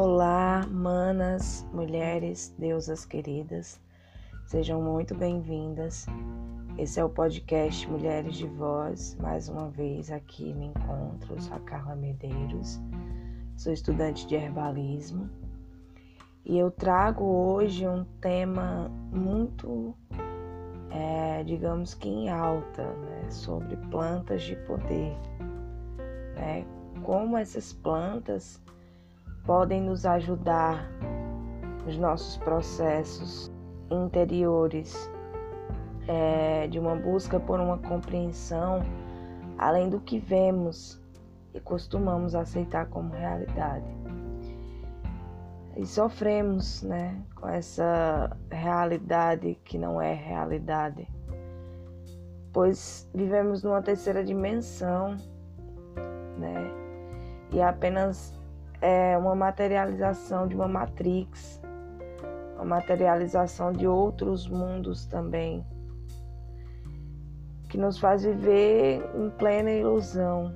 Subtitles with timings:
[0.00, 3.80] Olá, manas, mulheres, deusas queridas,
[4.46, 6.06] sejam muito bem-vindas.
[6.78, 9.16] Esse é o podcast Mulheres de Voz.
[9.20, 12.80] Mais uma vez aqui me encontro, sou a Carla Medeiros,
[13.56, 15.28] sou estudante de herbalismo
[16.44, 19.96] e eu trago hoje um tema muito,
[20.92, 25.16] é, digamos que em alta, né, sobre plantas de poder,
[26.36, 26.64] né,
[27.02, 28.62] como essas plantas
[29.48, 30.92] podem nos ajudar
[31.86, 33.50] nos nossos processos
[33.90, 35.10] interiores
[36.06, 38.82] é, de uma busca por uma compreensão
[39.56, 41.02] além do que vemos
[41.54, 43.86] e costumamos aceitar como realidade.
[45.78, 51.08] E sofremos né, com essa realidade que não é realidade,
[52.52, 55.16] pois vivemos numa terceira dimensão
[56.36, 56.70] né,
[57.50, 58.37] e apenas
[58.80, 61.60] é uma materialização de uma matrix,
[62.56, 65.66] uma materialização de outros mundos também,
[67.68, 70.54] que nos faz viver em plena ilusão.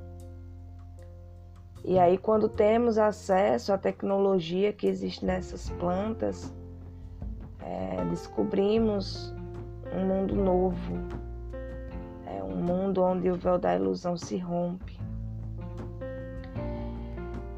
[1.84, 6.54] E aí, quando temos acesso à tecnologia que existe nessas plantas,
[7.60, 9.34] é, descobrimos
[9.92, 10.94] um mundo novo,
[12.26, 15.01] é um mundo onde o véu da ilusão se rompe.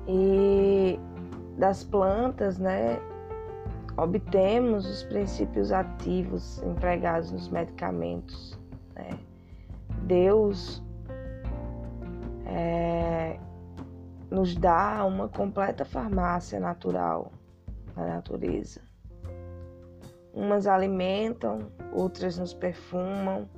[0.06, 0.98] E
[1.56, 2.98] das plantas, né,
[3.97, 8.58] obtemos os princípios ativos empregados nos medicamentos.
[8.94, 9.19] Né?
[10.02, 10.82] Deus
[12.47, 13.38] é,
[14.30, 17.32] nos dá uma completa farmácia natural
[17.97, 18.80] na natureza.
[20.32, 23.48] Umas alimentam, outras nos perfumam,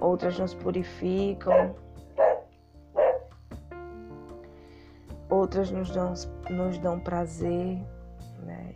[0.00, 1.74] outras nos purificam,
[5.54, 6.14] outras nos dão,
[6.50, 7.80] nos dão prazer,
[8.42, 8.74] né?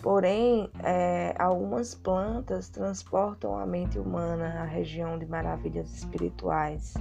[0.00, 6.94] Porém, é, algumas plantas transportam a mente humana à região de maravilhas espirituais,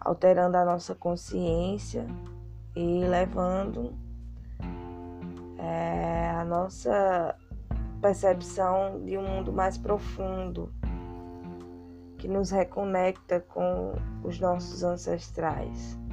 [0.00, 2.06] alterando a nossa consciência
[2.74, 3.94] e levando
[5.58, 7.36] é, a nossa
[8.00, 10.72] percepção de um mundo mais profundo,
[12.18, 13.92] que nos reconecta com
[14.24, 16.03] os nossos ancestrais.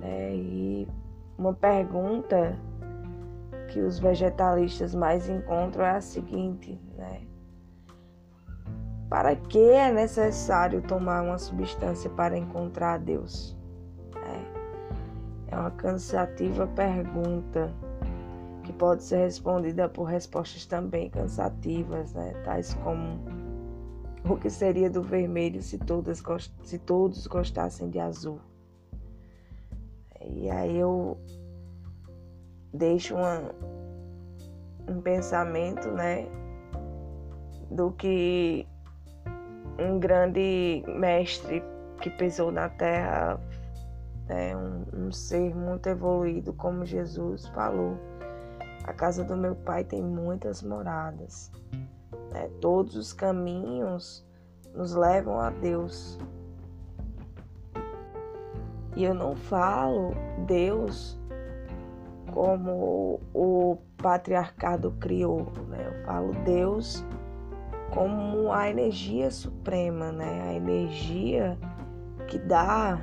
[0.00, 0.34] Né?
[0.34, 0.88] E
[1.38, 2.58] uma pergunta
[3.68, 7.22] que os vegetalistas mais encontram é a seguinte, né?
[9.08, 13.56] Para que é necessário tomar uma substância para encontrar Deus?
[14.16, 17.72] É, é uma cansativa pergunta
[18.62, 22.34] que pode ser respondida por respostas também cansativas, né?
[22.44, 23.20] tais como
[24.28, 26.22] o que seria do vermelho se, todas,
[26.62, 28.38] se todos gostassem de azul?
[30.20, 31.18] E aí eu
[32.72, 33.54] deixo uma,
[34.88, 36.26] um pensamento, né,
[37.70, 38.66] do que
[39.78, 41.62] um grande mestre
[42.00, 43.40] que pisou na terra,
[44.28, 47.96] né, um, um ser muito evoluído como Jesus falou.
[48.84, 51.50] A casa do meu pai tem muitas moradas.
[52.32, 52.48] Né?
[52.60, 54.26] Todos os caminhos
[54.74, 56.18] nos levam a Deus.
[58.96, 60.14] E eu não falo
[60.46, 61.18] Deus
[62.32, 65.86] como o patriarcado criou, né?
[65.86, 67.04] Eu falo Deus
[67.92, 70.42] como a energia suprema, né?
[70.42, 71.58] A energia
[72.26, 72.98] que dá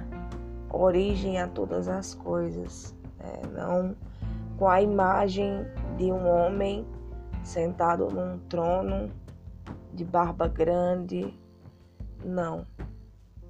[0.72, 3.42] origem a todas as coisas, né?
[3.54, 3.96] não
[4.58, 5.66] com a imagem
[5.98, 6.86] de um homem
[7.44, 9.09] sentado num trono
[9.94, 11.34] de barba grande,
[12.25, 12.66] não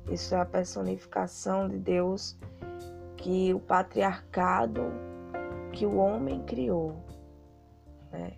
[0.10, 2.38] isso é a personificação de Deus
[3.18, 4.84] que o patriarcado
[5.72, 6.96] que o homem criou,
[8.12, 8.34] né?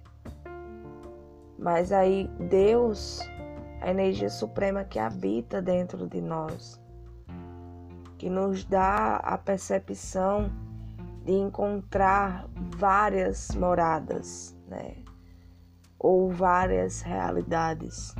[1.58, 3.22] Mas aí Deus,
[3.82, 6.82] a energia suprema que habita dentro de nós,
[8.18, 10.52] que nos dá a percepção
[11.24, 14.96] de encontrar várias moradas, né?
[15.98, 18.16] Ou várias realidades.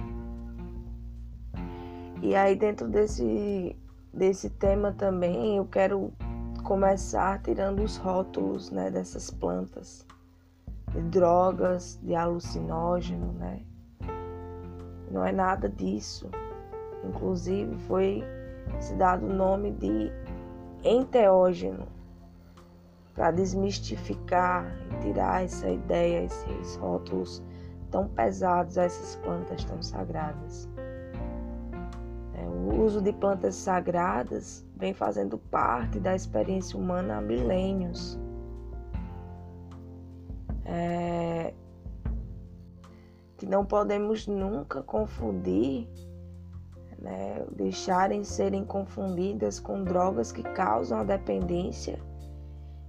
[2.22, 3.76] E aí dentro desse,
[4.14, 6.12] desse tema também eu quero
[6.64, 10.06] começar tirando os rótulos né, dessas plantas,
[10.92, 13.62] de drogas, de alucinógeno, né?
[15.10, 16.30] Não é nada disso.
[17.04, 18.24] Inclusive foi
[18.80, 20.12] se dado o nome de
[20.84, 21.88] enteógeno
[23.16, 27.42] para desmistificar e tirar essa ideia, esses rótulos
[27.90, 30.70] tão pesados a essas plantas tão sagradas.
[32.66, 38.20] O uso de plantas sagradas vem fazendo parte da experiência humana há milênios.
[40.66, 41.54] É...
[43.38, 45.88] Que não podemos nunca confundir,
[46.98, 51.98] né, deixarem serem confundidas com drogas que causam a dependência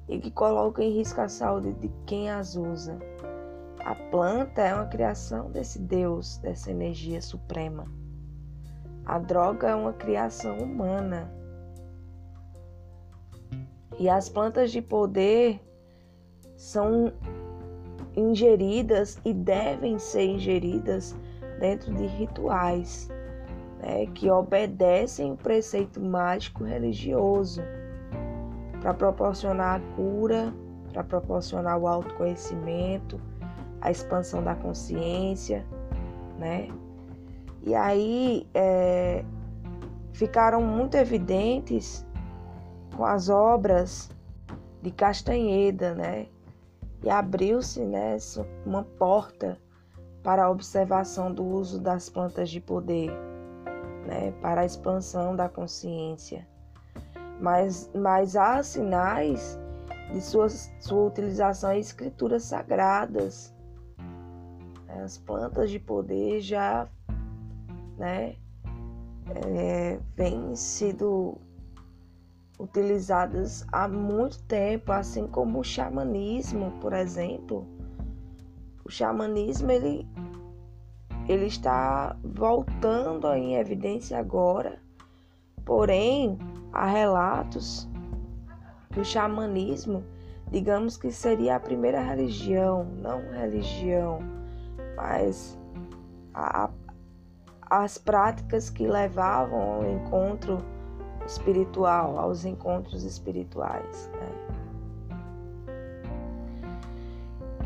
[0.09, 2.99] e que colocam em risco a saúde de quem as usa.
[3.85, 8.00] A planta é uma criação desse Deus, dessa energia suprema.
[9.05, 11.31] A droga é uma criação humana.
[13.99, 15.61] E as plantas de poder
[16.57, 17.13] são
[18.17, 21.17] ingeridas e devem ser ingeridas
[21.59, 23.09] dentro de rituais
[23.81, 27.63] né, que obedecem o preceito mágico religioso
[28.81, 30.53] para proporcionar a cura,
[30.93, 33.21] para proporcionar o autoconhecimento,
[33.81, 35.65] a expansão da consciência,
[36.39, 36.69] né?
[37.63, 39.25] E aí é,
[40.13, 42.07] ficaram muito evidentes
[42.97, 44.11] com as obras
[44.83, 46.27] de Castanheda, né?
[47.03, 48.17] E abriu-se né,
[48.67, 49.59] uma porta
[50.23, 53.11] para a observação do uso das plantas de poder,
[54.07, 56.47] né, para a expansão da consciência
[57.41, 59.59] mas, mas há sinais
[60.13, 63.55] de sua, sua utilização em escrituras sagradas.
[65.03, 66.87] As plantas de poder já
[68.01, 68.35] né,
[69.47, 71.39] é, vêm sido
[72.59, 77.67] utilizadas há muito tempo, assim como o xamanismo, por exemplo.
[78.85, 80.09] O xamanismo ele,
[81.29, 84.83] ele está voltando em evidência agora,
[85.65, 86.37] porém
[86.73, 87.89] Há relatos
[88.93, 90.05] que o xamanismo,
[90.51, 94.21] digamos que seria a primeira religião, não religião,
[94.97, 95.59] mas
[96.33, 96.71] a,
[97.71, 100.59] as práticas que levavam ao encontro
[101.27, 104.11] espiritual, aos encontros espirituais.
[104.13, 104.51] Né?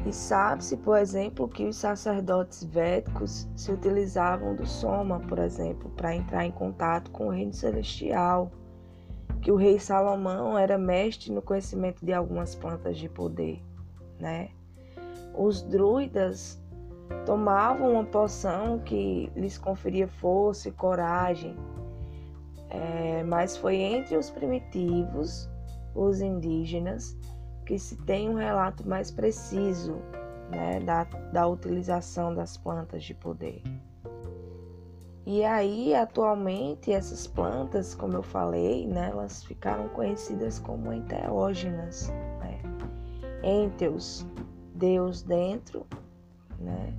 [0.07, 6.15] E sabe-se, por exemplo, que os sacerdotes védicos se utilizavam do soma, por exemplo, para
[6.15, 8.53] entrar em contato com o reino celestial
[9.45, 13.63] que o rei Salomão era mestre no conhecimento de algumas plantas de poder,
[14.19, 14.49] né?
[15.37, 16.59] Os druidas
[17.25, 21.57] tomavam uma poção que lhes conferia força e coragem,
[22.71, 25.49] é, mas foi entre os primitivos,
[25.95, 27.17] os indígenas,
[27.65, 29.97] que se tem um relato mais preciso
[30.51, 33.63] né, da, da utilização das plantas de poder.
[35.27, 42.09] E aí, atualmente, essas plantas, como eu falei, né, elas ficaram conhecidas como enteógenas,
[42.41, 42.61] né?
[43.43, 44.27] Enteos,
[44.75, 45.87] Deus dentro,
[46.59, 46.95] né?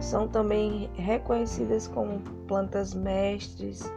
[0.00, 3.92] São também reconhecidas como plantas mestres,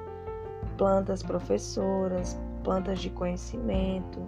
[0.77, 4.19] plantas professoras, plantas de conhecimento.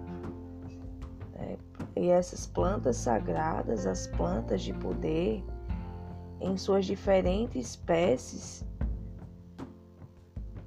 [1.34, 1.58] Né?
[1.96, 5.44] E essas plantas sagradas, as plantas de poder,
[6.40, 8.66] em suas diferentes espécies,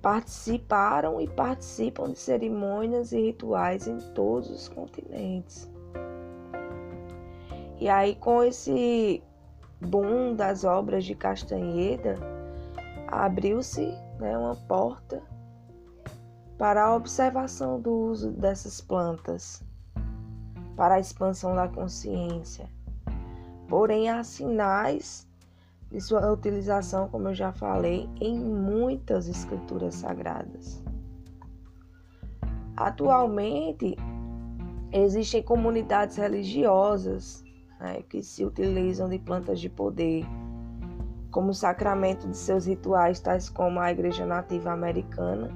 [0.02, 5.70] participaram e participam de cerimônias e rituais em todos os continentes.
[7.80, 9.22] E aí, com esse
[9.80, 12.16] boom das obras de Castanheda,
[13.06, 13.86] abriu-se
[14.18, 15.22] né, uma porta
[16.58, 19.62] para a observação do uso dessas plantas,
[20.76, 22.68] para a expansão da consciência.
[23.68, 25.28] Porém, há sinais
[25.88, 30.82] de sua utilização, como eu já falei, em muitas escrituras sagradas.
[32.76, 33.96] Atualmente,
[34.92, 37.44] existem comunidades religiosas
[37.80, 40.24] né, que se utilizam de plantas de poder
[41.30, 45.50] como sacramento de seus rituais, tais como a Igreja Nativa Americana,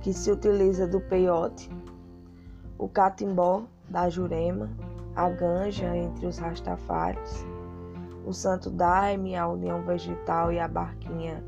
[0.00, 1.70] que se utiliza do peiote,
[2.78, 4.68] o catimbó da Jurema,
[5.14, 7.44] a ganja entre os rastafares,
[8.26, 11.42] o santo daime, a união vegetal e a barquinha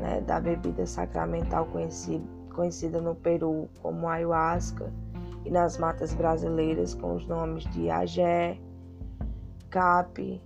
[0.00, 2.24] né, da bebida sacramental conhecida,
[2.54, 4.92] conhecida no Peru como ayahuasca
[5.44, 8.58] e nas matas brasileiras com os nomes de agé,
[9.70, 10.42] cap.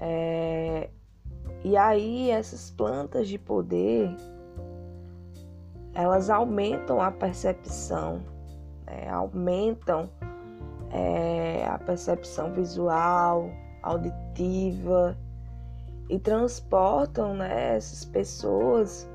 [0.00, 0.90] É,
[1.64, 4.14] e aí essas plantas de poder
[5.98, 8.22] elas aumentam a percepção,
[8.86, 10.08] né, aumentam
[10.92, 13.50] é, a percepção visual,
[13.82, 15.18] auditiva
[16.08, 19.10] e transportam né, essas pessoas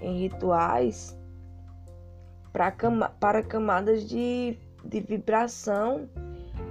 [0.00, 1.13] em rituais
[2.54, 2.72] para,
[3.18, 6.08] para camadas de, de vibração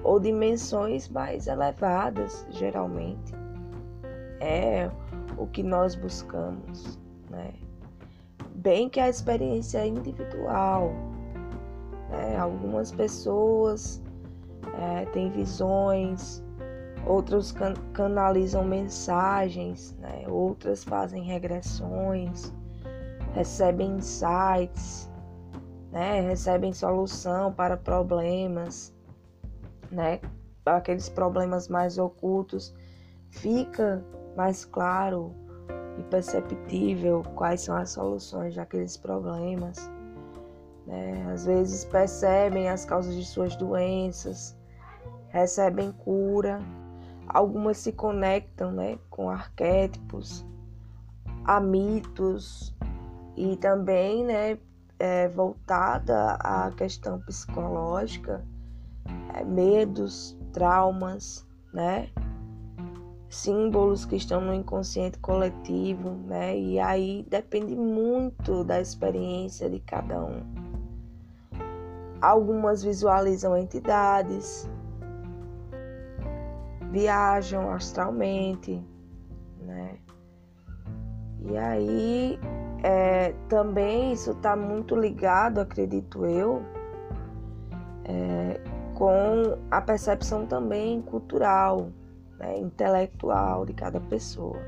[0.02, 3.34] ou dimensões mais elevadas, geralmente.
[4.40, 4.90] É,
[5.38, 6.98] o que nós buscamos,
[7.30, 7.54] né?
[8.56, 10.94] Bem que a experiência é individual.
[12.10, 12.38] Né?
[12.38, 14.02] Algumas pessoas
[14.80, 16.42] é, têm visões,
[17.06, 20.24] outros can canalizam mensagens, né?
[20.30, 22.54] outras fazem regressões,
[23.34, 25.10] recebem insights,
[25.93, 26.21] né?
[26.21, 28.91] recebem solução para problemas,
[29.91, 30.19] né?
[30.65, 32.73] aqueles problemas mais ocultos,
[33.29, 34.03] fica
[34.35, 35.31] mais claro
[36.00, 39.88] e perceptível quais são as soluções daqueles problemas.
[40.88, 41.31] Né?
[41.31, 44.57] Às vezes percebem as causas de suas doenças,
[45.29, 46.59] recebem cura.
[47.27, 50.43] Algumas se conectam né, com arquétipos,
[51.45, 52.75] a mitos
[53.38, 54.57] e também né,
[55.03, 58.41] é, voltada à questão psicológica,
[59.33, 62.10] é, medos, traumas, né?
[63.29, 66.57] símbolos que estão no inconsciente coletivo, né?
[66.57, 70.41] E aí depende muito da experiência de cada um.
[72.22, 74.69] Algumas visualizam entidades,
[76.91, 78.81] viajam astralmente,
[79.60, 79.98] né?
[81.41, 82.39] E aí
[82.84, 86.62] é, também isso está muito ligado, acredito eu,
[88.04, 88.60] é,
[88.94, 91.88] com a percepção também cultural,
[92.38, 94.60] né, intelectual de cada pessoa.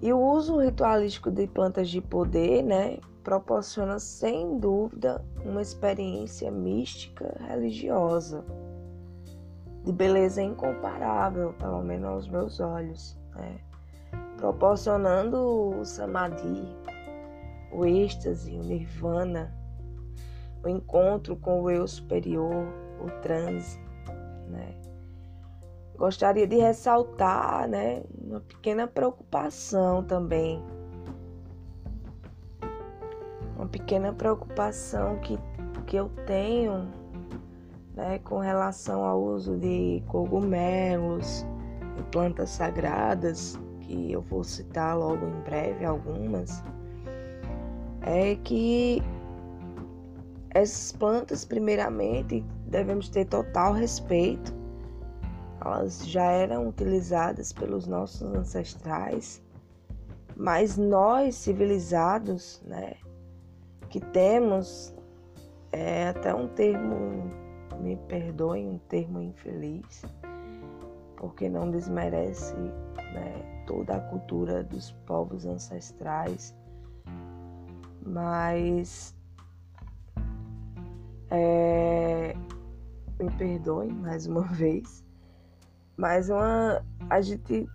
[0.00, 7.36] E o uso ritualístico de plantas de poder, né, proporciona sem dúvida uma experiência mística
[7.48, 8.44] religiosa
[9.84, 13.60] de beleza incomparável, pelo menos aos meus olhos, né?
[14.40, 15.36] Proporcionando
[15.80, 16.66] o samadhi,
[17.70, 19.54] o êxtase, o nirvana,
[20.64, 22.66] o encontro com o eu superior,
[23.00, 23.78] o transe,
[24.48, 24.74] né?
[25.96, 30.64] Gostaria de ressaltar, né, uma pequena preocupação também.
[33.54, 35.38] Uma pequena preocupação que,
[35.86, 36.88] que eu tenho
[37.94, 41.44] né, com relação ao uso de cogumelos
[41.98, 46.62] e plantas sagradas, que eu vou citar logo em breve algumas,
[48.02, 49.02] é que
[50.50, 54.54] essas plantas, primeiramente, devemos ter total respeito.
[55.64, 59.42] Elas já eram utilizadas pelos nossos ancestrais,
[60.36, 62.94] mas nós civilizados, né,
[63.90, 64.94] que temos
[65.72, 67.28] é, até um termo,
[67.80, 70.04] me perdoem, um termo infeliz,
[71.20, 76.56] porque não desmerece né, toda a cultura dos povos ancestrais,
[78.04, 79.14] mas
[81.30, 82.34] é,
[83.20, 85.04] me perdoem mais uma vez,
[85.94, 87.68] mas uma, a gente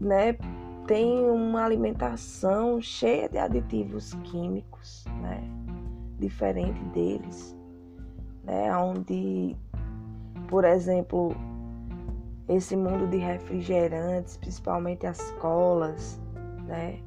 [0.00, 0.32] né,
[0.86, 5.42] tem uma alimentação cheia de aditivos químicos, né,
[6.18, 7.54] diferente deles,
[8.44, 9.54] né, onde,
[10.48, 11.36] por exemplo,
[12.48, 16.20] esse mundo de refrigerantes, principalmente as colas,
[16.66, 17.00] né,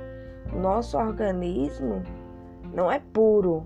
[0.54, 2.04] nosso organismo
[2.74, 3.66] não é puro,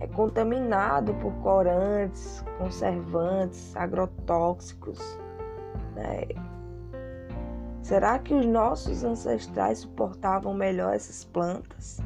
[0.00, 4.98] é contaminado por corantes, conservantes, agrotóxicos.
[5.94, 6.28] Né?
[7.82, 11.98] Será que os nossos ancestrais suportavam melhor essas plantas?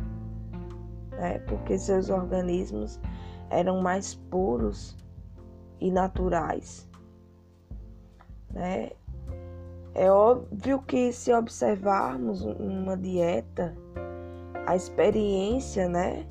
[1.11, 1.39] Né?
[1.41, 3.01] Porque seus organismos
[3.51, 4.97] eram mais puros
[5.81, 6.89] e naturais.
[8.53, 8.91] Né?
[9.95, 13.75] É óbvio que se observarmos uma dieta,
[14.67, 16.27] a experiência, né?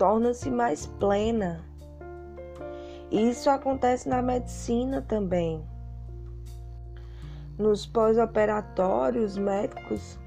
[0.00, 1.62] torna-se mais plena.
[3.10, 5.62] Isso acontece na medicina também.
[7.58, 10.18] Nos pós-operatórios, médicos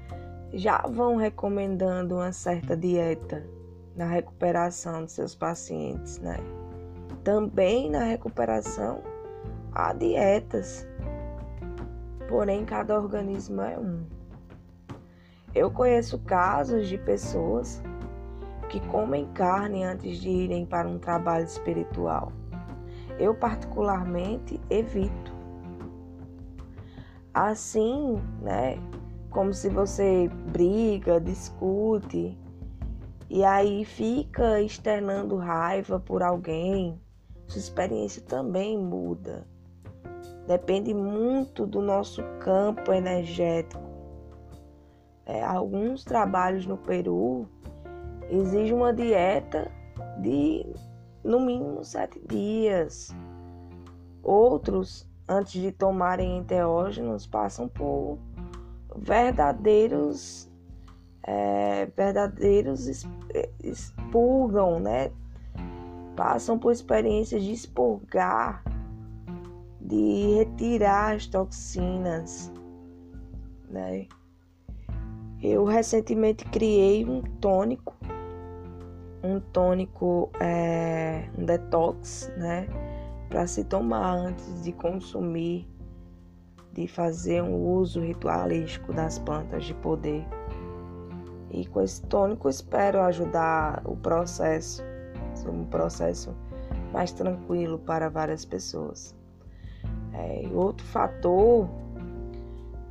[0.52, 3.44] já vão recomendando uma certa dieta
[3.96, 6.36] na recuperação de seus pacientes, né?
[7.24, 9.02] Também na recuperação
[9.74, 10.86] há dietas,
[12.28, 14.06] porém cada organismo é um.
[15.54, 17.82] Eu conheço casos de pessoas
[18.68, 22.32] que comem carne antes de irem para um trabalho espiritual.
[23.18, 25.32] Eu, particularmente, evito.
[27.32, 28.78] Assim, né?
[29.30, 32.38] Como se você briga, discute
[33.28, 37.00] e aí fica externando raiva por alguém,
[37.48, 39.46] sua experiência também muda.
[40.46, 43.82] Depende muito do nosso campo energético.
[45.26, 47.48] É, alguns trabalhos no Peru
[48.30, 49.70] exige uma dieta
[50.20, 50.66] de
[51.22, 53.14] no mínimo sete dias.
[54.22, 58.18] Outros antes de tomarem enteógenos, passam por
[58.96, 60.50] verdadeiros
[61.26, 62.86] é, verdadeiros
[63.62, 65.10] expurgam, né?
[66.14, 68.62] Passam por experiências de expurgar,
[69.84, 72.50] de retirar as toxinas,
[73.68, 74.06] né?
[75.42, 77.94] Eu recentemente criei um tônico,
[79.22, 82.66] um tônico, é, um detox, né?
[83.28, 85.68] Para se tomar antes de consumir,
[86.72, 90.26] de fazer um uso ritualístico das plantas de poder.
[91.50, 94.82] E com esse tônico espero ajudar o processo,
[95.46, 96.34] um processo
[96.90, 99.14] mais tranquilo para várias pessoas.
[100.14, 101.68] É, outro fator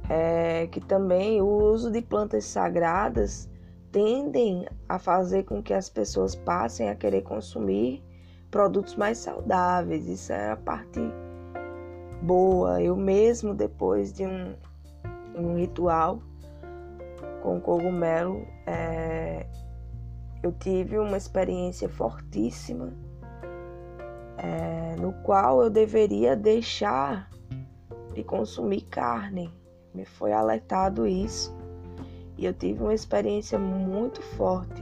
[0.09, 3.49] é que também o uso de plantas sagradas
[3.91, 8.03] tendem a fazer com que as pessoas passem a querer consumir
[8.51, 10.07] produtos mais saudáveis.
[10.07, 10.99] Isso é a parte
[12.21, 12.81] boa.
[12.81, 14.53] Eu mesmo, depois de um,
[15.35, 16.21] um ritual,
[17.41, 19.45] com cogumelo, é,
[20.41, 22.93] eu tive uma experiência fortíssima
[24.37, 27.29] é, no qual eu deveria deixar
[28.13, 29.53] de consumir carne.
[29.93, 31.55] Me foi alertado isso
[32.37, 34.81] e eu tive uma experiência muito forte.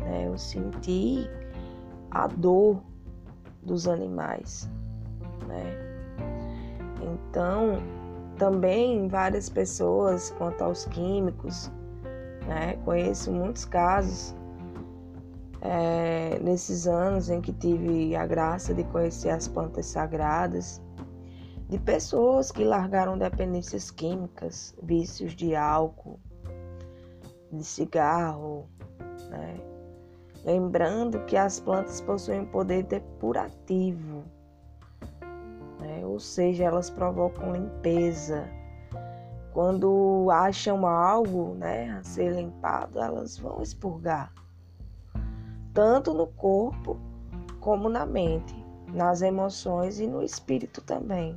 [0.00, 0.26] Né?
[0.26, 1.28] Eu senti
[2.10, 2.82] a dor
[3.62, 4.70] dos animais.
[5.46, 5.90] Né?
[7.02, 7.78] Então,
[8.38, 11.70] também várias pessoas quanto aos químicos,
[12.46, 12.78] né?
[12.84, 14.34] Conheço muitos casos
[15.60, 20.80] é, nesses anos em que tive a graça de conhecer as plantas sagradas,
[21.68, 26.18] de pessoas que largaram dependências químicas, vícios de álcool,
[27.52, 28.68] de cigarro,
[29.28, 29.56] né?
[30.44, 34.24] Lembrando que as plantas possuem poder depurativo
[35.80, 36.04] né?
[36.04, 38.48] ou seja, elas provocam limpeza.
[39.52, 44.32] Quando acham algo né, a ser limpado, elas vão expurgar,
[45.72, 46.98] tanto no corpo
[47.60, 48.54] como na mente,
[48.92, 51.36] nas emoções e no espírito também.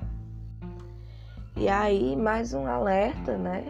[1.56, 3.66] E aí, mais um alerta, né,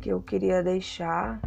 [0.00, 1.40] que eu queria deixar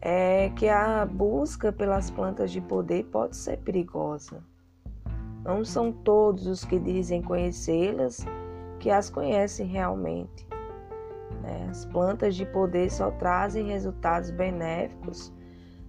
[0.00, 4.42] é que a busca pelas plantas de poder pode ser perigosa.
[5.44, 8.26] Não são todos os que dizem conhecê-las
[8.80, 10.46] que as conhecem realmente.
[11.40, 11.68] Né?
[11.70, 15.32] As plantas de poder só trazem resultados benéficos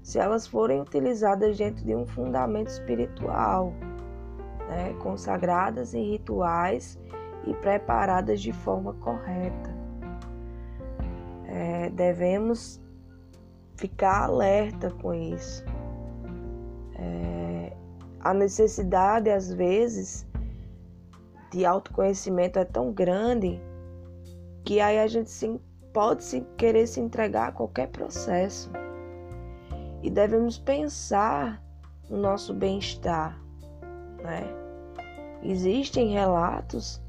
[0.04, 3.74] se elas forem utilizadas dentro de um fundamento espiritual,
[4.68, 4.94] né?
[5.02, 7.00] consagradas em rituais
[7.48, 9.74] e preparadas de forma correta.
[11.46, 12.82] É, devemos
[13.78, 15.63] ficar alerta com isso.
[16.96, 17.74] É,
[18.20, 20.28] a necessidade, às vezes,
[21.52, 23.62] de autoconhecimento é tão grande
[24.66, 25.60] que aí a gente sim,
[25.94, 28.72] pode se querer se entregar a qualquer processo.
[30.04, 31.63] E devemos pensar
[32.10, 33.42] no nosso bem-estar,
[34.22, 34.44] né?
[35.42, 37.02] Existem relatos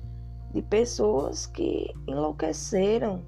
[0.52, 3.20] de pessoas que enlouqueceram,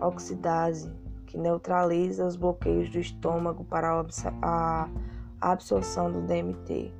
[0.00, 0.90] oxidase,
[1.28, 4.02] que neutraliza os bloqueios do estômago para
[4.42, 4.88] a
[5.40, 6.90] absorção do DMT.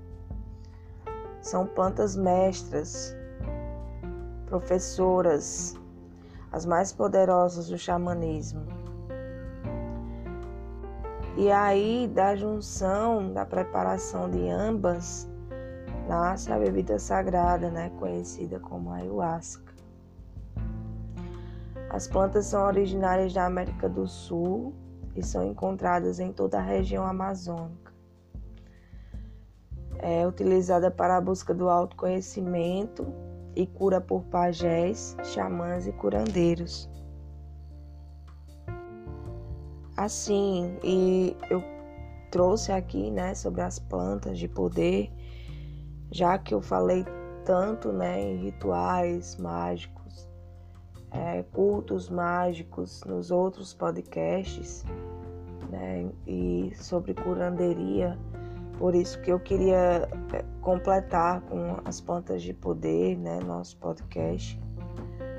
[1.40, 3.16] São plantas mestras,
[4.44, 5.74] professoras,
[6.52, 8.66] as mais poderosas do xamanismo.
[11.36, 15.26] E aí, da junção, da preparação de ambas,
[16.06, 19.67] nasce a bebida sagrada, né, conhecida como ayahuasca.
[21.90, 24.74] As plantas são originárias da América do Sul
[25.16, 27.92] e são encontradas em toda a região amazônica.
[29.98, 33.06] É utilizada para a busca do autoconhecimento
[33.56, 36.88] e cura por pajés, xamãs e curandeiros.
[39.96, 41.60] Assim, e eu
[42.30, 45.10] trouxe aqui, né, sobre as plantas de poder,
[46.12, 47.04] já que eu falei
[47.44, 49.97] tanto, né, em rituais mágicos,
[51.10, 54.84] é, cultos mágicos nos outros podcasts,
[55.70, 58.18] né, e sobre curanderia.
[58.78, 64.60] Por isso que eu queria é, completar com as plantas de poder, né, nosso podcast,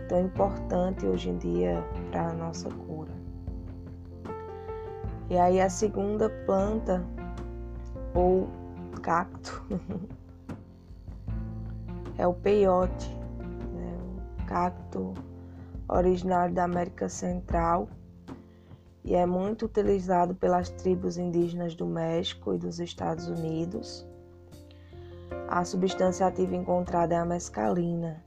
[0.08, 3.12] tão importante hoje em dia para a nossa cura.
[5.30, 7.06] E aí a segunda planta
[8.16, 8.50] ou
[9.04, 9.64] cacto
[12.18, 13.10] é o peiote,
[13.74, 13.98] né?
[14.42, 15.14] um cacto
[15.90, 17.90] originário da América Central
[19.04, 24.06] e é muito utilizado pelas tribos indígenas do México e dos Estados Unidos.
[25.48, 28.24] A substância ativa encontrada é a mescalina.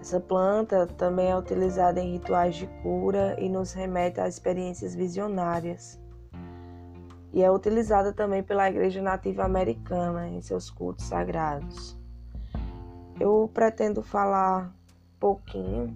[0.00, 6.00] Essa planta também é utilizada em rituais de cura e nos remete a experiências visionárias.
[7.32, 11.98] E é utilizada também pela Igreja Nativa Americana em seus cultos sagrados.
[13.20, 14.74] Eu pretendo falar
[15.20, 15.94] pouquinho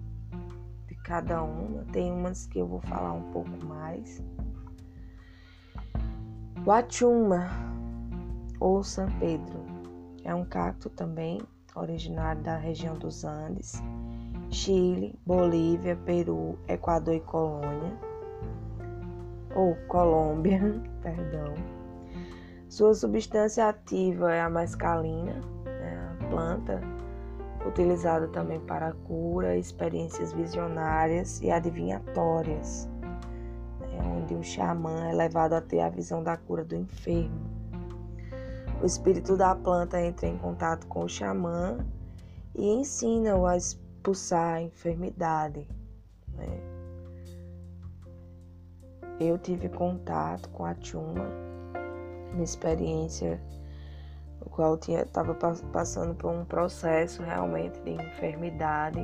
[0.87, 4.23] de cada uma, tem umas que eu vou falar um pouco mais.
[6.65, 7.49] O Achuma,
[8.59, 9.65] ou São Pedro,
[10.23, 11.41] é um cacto também
[11.75, 13.81] originário da região dos Andes,
[14.49, 17.97] Chile, Bolívia, Peru, Equador e Colônia,
[19.55, 20.61] ou Colômbia,
[21.01, 21.53] perdão.
[22.69, 25.33] Sua substância ativa é a mescalina,
[25.65, 26.94] né, a planta
[27.65, 32.87] utilizada também para cura, experiências visionárias e adivinhatórias,
[33.79, 37.55] né, onde o xamã é levado a ter a visão da cura do enfermo.
[38.81, 41.77] O espírito da planta entra em contato com o xamã
[42.53, 45.67] e ensina-o a expulsar a enfermidade.
[46.33, 46.59] Né?
[49.19, 51.29] Eu tive contato com a Tchuma,
[52.33, 53.41] uma experiência
[54.55, 55.35] qual estava
[55.71, 58.99] passando por um processo realmente de enfermidade.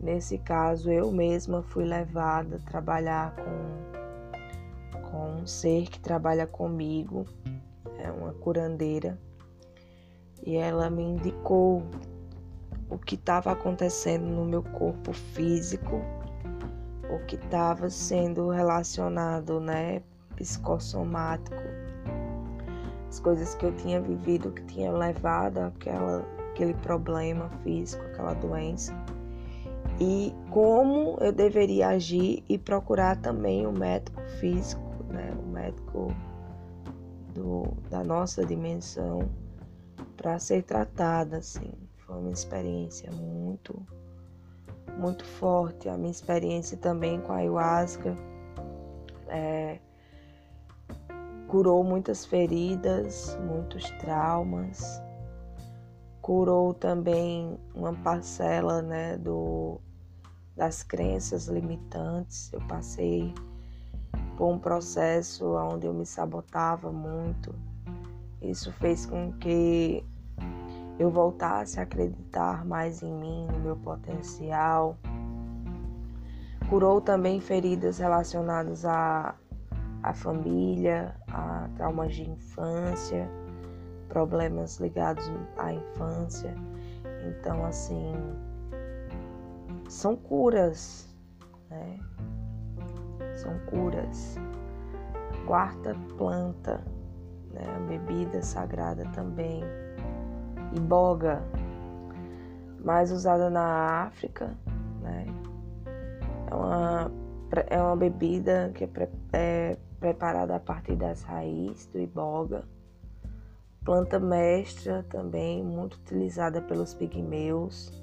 [0.00, 7.26] Nesse caso, eu mesma fui levada a trabalhar com, com um ser que trabalha comigo
[7.98, 9.18] é uma curandeira,
[10.44, 11.82] e ela me indicou
[12.88, 16.00] o que estava acontecendo no meu corpo físico,
[17.10, 20.02] o que estava sendo relacionado, né,
[20.34, 21.56] psicossomático,
[23.10, 28.94] as coisas que eu tinha vivido que tinha levado àquela, aquele problema físico, aquela doença,
[29.98, 36.08] e como eu deveria agir e procurar também o médico físico, né, o médico
[37.34, 39.28] do, da nossa dimensão
[40.16, 41.72] para ser tratada, assim.
[42.06, 43.74] Foi uma experiência muito,
[44.96, 45.88] muito forte.
[45.88, 48.16] A minha experiência também com a ayahuasca
[49.28, 49.78] é,
[51.50, 55.02] curou muitas feridas, muitos traumas,
[56.22, 59.80] curou também uma parcela, né, do,
[60.56, 62.52] das crenças limitantes.
[62.52, 63.34] Eu passei
[64.36, 67.52] por um processo onde eu me sabotava muito.
[68.40, 70.06] Isso fez com que
[71.00, 74.96] eu voltasse a acreditar mais em mim, no meu potencial.
[76.68, 79.34] Curou também feridas relacionadas à,
[80.02, 83.28] à família, a traumas de infância,
[84.08, 86.54] problemas ligados à infância.
[87.26, 88.14] Então, assim,
[89.88, 91.08] são curas,
[91.68, 91.98] né?
[93.36, 94.36] são curas.
[95.46, 96.84] Quarta planta,
[97.52, 99.62] né, a bebida sagrada também.
[100.76, 101.42] Iboga,
[102.84, 104.56] mais usada na África,
[105.02, 105.26] né?
[106.48, 107.10] É uma,
[107.68, 112.64] é uma bebida que é, é preparada a partir das raízes do iboga.
[113.84, 118.02] Planta mestra também, muito utilizada pelos pigmeus,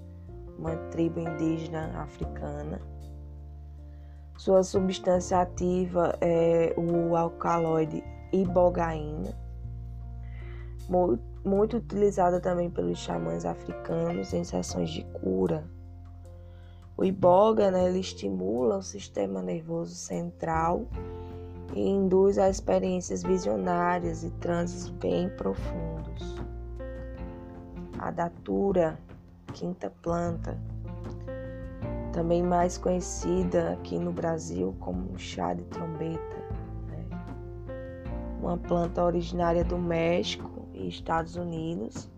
[0.58, 2.80] uma tribo indígena africana.
[4.38, 9.36] Sua substância ativa é o alcaloide ibogaína,
[11.44, 15.68] muito utilizada também pelos xamãs africanos em sessões de cura.
[16.96, 20.88] O iboga né, ele estimula o sistema nervoso central
[21.74, 26.36] e induz a experiências visionárias e transes bem profundos.
[28.00, 28.98] A datura,
[29.54, 30.58] quinta planta,
[32.14, 36.38] também mais conhecida aqui no Brasil como chá de trombeta,
[36.88, 37.06] né?
[38.42, 42.10] uma planta originária do México e Estados Unidos.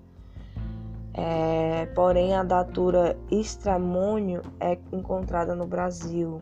[1.13, 6.41] É, porém, a datura estramônio é encontrada no Brasil.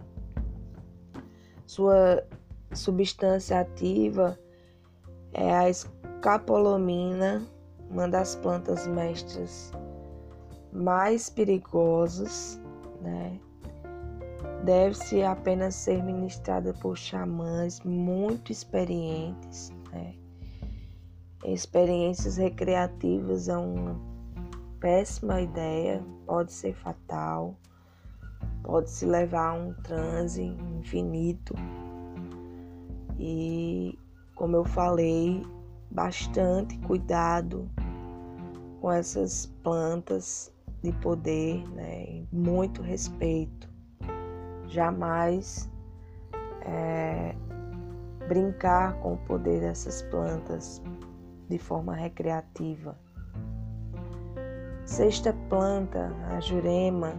[1.66, 2.24] Sua
[2.78, 4.40] substância ativa
[5.34, 7.46] é a escapolamina,
[7.90, 9.72] uma das plantas mestras
[10.72, 12.62] mais perigosas,
[13.02, 13.40] né?
[14.64, 20.16] Deve-se apenas ser ministrada por xamãs muito experientes, né?
[21.46, 24.00] Experiências recreativas é uma
[24.80, 27.56] péssima ideia, pode ser fatal,
[28.64, 31.56] pode se levar a um transe infinito.
[33.20, 33.98] E
[34.36, 35.44] como eu falei,
[35.90, 37.70] bastante cuidado
[38.80, 40.54] com essas plantas
[40.84, 42.24] de poder, né?
[42.32, 43.68] muito respeito.
[44.68, 45.70] Jamais
[46.62, 47.34] é,
[48.28, 50.82] brincar com o poder dessas plantas
[51.50, 52.96] de forma recreativa.
[54.86, 57.14] Sexta planta, a jurema.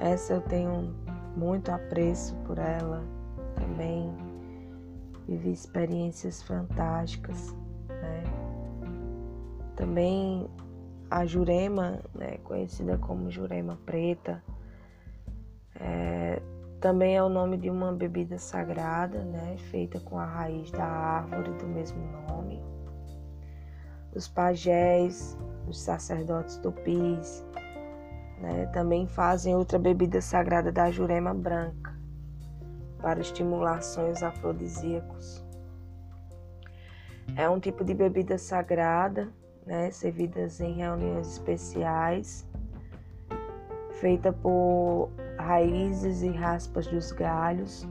[0.00, 0.94] Essa eu tenho
[1.36, 3.13] muito apreço por ela
[3.74, 4.14] também
[5.26, 7.52] vivi experiências fantásticas.
[7.88, 8.22] Né?
[9.74, 10.48] Também
[11.10, 14.42] a jurema, né, conhecida como jurema preta,
[15.74, 16.40] é,
[16.80, 21.50] também é o nome de uma bebida sagrada, né, feita com a raiz da árvore
[21.54, 22.62] do mesmo nome.
[24.14, 25.36] Os pajés,
[25.68, 27.44] os sacerdotes tupis,
[28.40, 31.83] né, também fazem outra bebida sagrada da jurema branca
[33.04, 35.44] para estimular sonhos afrodisíacos.
[37.36, 39.28] É um tipo de bebida sagrada,
[39.66, 42.48] né, servidas em reuniões especiais,
[44.00, 47.86] feita por raízes e raspas dos galhos,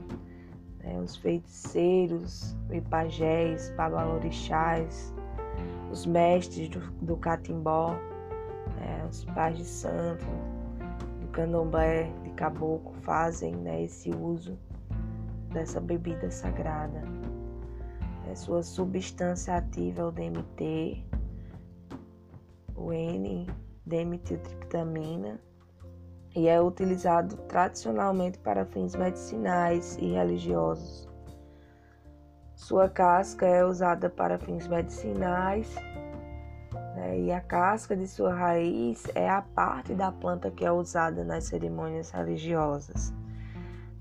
[0.82, 2.56] né, os feiticeiros,
[2.90, 5.14] pajés, babalorixás,
[5.92, 7.92] os mestres do, do catimbó,
[8.80, 10.26] né, os pais de santo,
[11.20, 14.58] do candomblé, de caboclo, fazem né, esse uso
[15.54, 17.02] dessa bebida sagrada.
[18.30, 21.02] É sua substância ativa é o DMT,
[22.74, 25.40] o N-dimetiltriptamina,
[26.34, 31.08] e é utilizado tradicionalmente para fins medicinais e religiosos.
[32.56, 35.72] Sua casca é usada para fins medicinais
[36.96, 41.22] né, e a casca de sua raiz é a parte da planta que é usada
[41.22, 43.14] nas cerimônias religiosas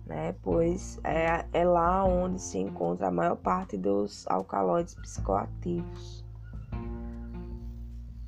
[0.05, 0.35] né?
[0.41, 6.23] Pois é, é lá onde se encontra a maior parte dos alcaloides psicoativos.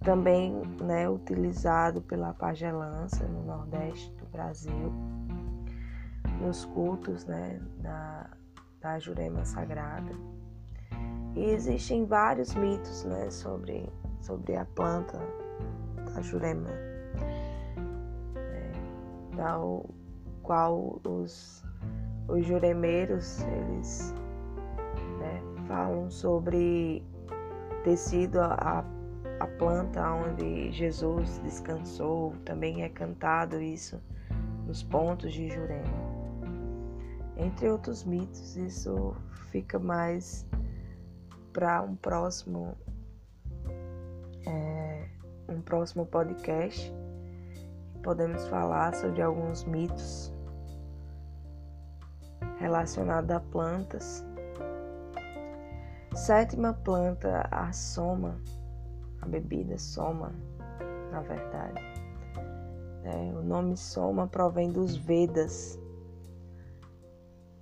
[0.03, 4.93] Também né, utilizado pela pagelança no Nordeste do Brasil,
[6.39, 8.29] nos cultos né, da,
[8.79, 10.11] da Jurema Sagrada.
[11.35, 15.19] E existem vários mitos né, sobre, sobre a planta
[16.13, 16.69] da Jurema,
[18.35, 18.71] é,
[19.35, 19.57] da
[20.43, 21.64] qual os
[22.27, 24.13] os juremeiros, eles
[25.19, 27.03] né, falam sobre
[27.83, 28.83] ter sido a,
[29.39, 34.01] a planta onde Jesus descansou, também é cantado isso
[34.65, 36.05] nos pontos de Jurema.
[37.37, 39.13] Entre outros mitos, isso
[39.51, 40.47] fica mais
[41.53, 42.75] para um próximo
[44.47, 45.07] é,
[45.49, 46.93] um próximo podcast.
[48.01, 50.34] Podemos falar sobre alguns mitos
[52.57, 54.25] relacionada a plantas.
[56.15, 58.37] Sétima planta, a soma,
[59.21, 60.31] a bebida soma,
[61.11, 61.81] na verdade.
[63.03, 65.79] É, o nome soma provém dos Vedas,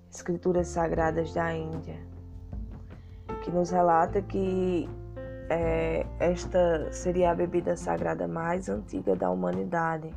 [0.09, 1.99] escrituras sagradas da Índia,
[3.43, 4.87] que nos relata que
[5.49, 10.09] é, esta seria a bebida sagrada mais antiga da humanidade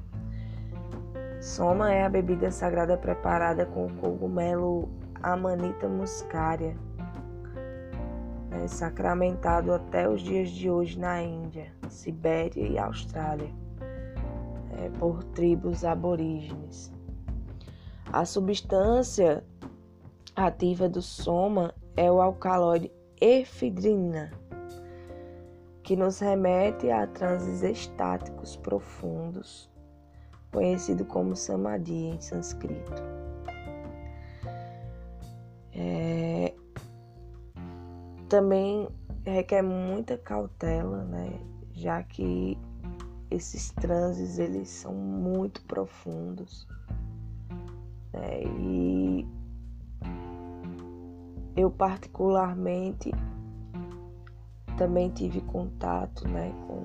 [1.46, 4.88] Soma é a bebida sagrada preparada com o cogumelo
[5.22, 6.76] Amanita muscaria,
[8.50, 13.48] né, sacramentado até os dias de hoje na Índia, Sibéria e Austrália,
[14.76, 16.92] é, por tribos aborígenes.
[18.12, 19.44] A substância
[20.34, 24.32] ativa do soma é o alcaloide efedrina,
[25.84, 29.70] que nos remete a transes estáticos profundos
[30.52, 33.02] conhecido como Samadhi em sânscrito.
[35.72, 36.54] É,
[38.28, 38.88] também
[39.24, 41.38] requer muita cautela, né?
[41.72, 42.58] já que
[43.30, 46.66] esses transes eles são muito profundos
[48.12, 48.42] né?
[48.58, 49.26] e
[51.56, 53.10] eu particularmente
[54.76, 56.84] também tive contato né, com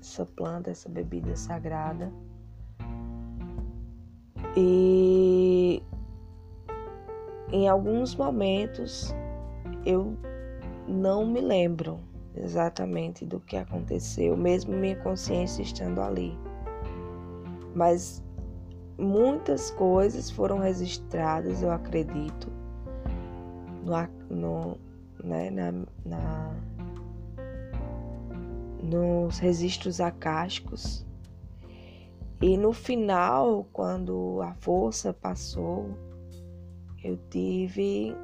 [0.00, 2.10] essa planta, essa bebida sagrada.
[4.56, 5.82] E
[7.52, 9.14] em alguns momentos
[9.84, 10.16] eu
[10.86, 11.98] não me lembro
[12.36, 16.36] exatamente do que aconteceu, mesmo minha consciência estando ali.
[17.74, 18.22] Mas
[18.98, 22.52] muitas coisas foram registradas, eu acredito,
[23.84, 24.78] no, no,
[25.22, 25.72] né, na,
[26.04, 26.54] na,
[28.82, 31.06] nos registros acásticos.
[32.40, 35.90] E no final, quando a força passou,
[37.02, 38.14] eu tive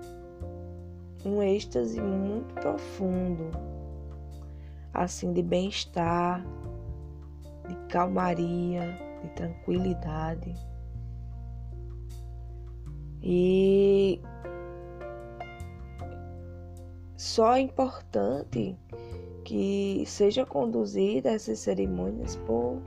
[1.24, 3.50] um êxtase muito profundo,
[4.92, 6.44] assim, de bem-estar,
[7.68, 10.54] de calmaria, de tranquilidade.
[13.22, 14.20] E
[17.16, 18.78] só é importante
[19.44, 22.80] que seja conduzida essas cerimônias por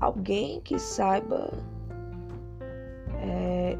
[0.00, 1.50] alguém que saiba
[3.20, 3.76] é,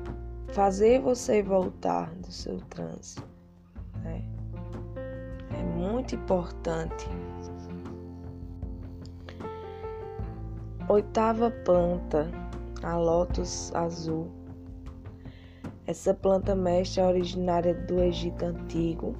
[0.52, 3.26] fazer você voltar do seu trânsito.
[4.02, 4.24] Né?
[5.50, 7.08] É muito importante.
[10.88, 12.30] Oitava planta,
[12.82, 14.30] a lótus azul.
[15.86, 19.14] Essa planta mestre é originária do Egito Antigo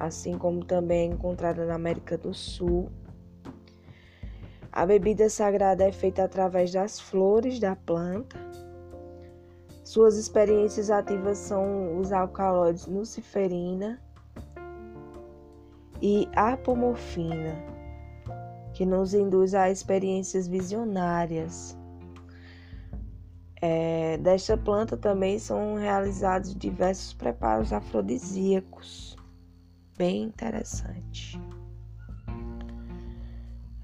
[0.00, 2.90] assim como também é encontrada na América do Sul.
[4.72, 8.38] A bebida sagrada é feita através das flores da planta.
[9.84, 14.00] Suas experiências ativas são os alcaloides luciferina
[16.00, 17.56] e apomorfina,
[18.72, 21.76] que nos induz a experiências visionárias.
[23.60, 29.16] É, desta planta também são realizados diversos preparos afrodisíacos
[30.00, 31.38] bem interessante.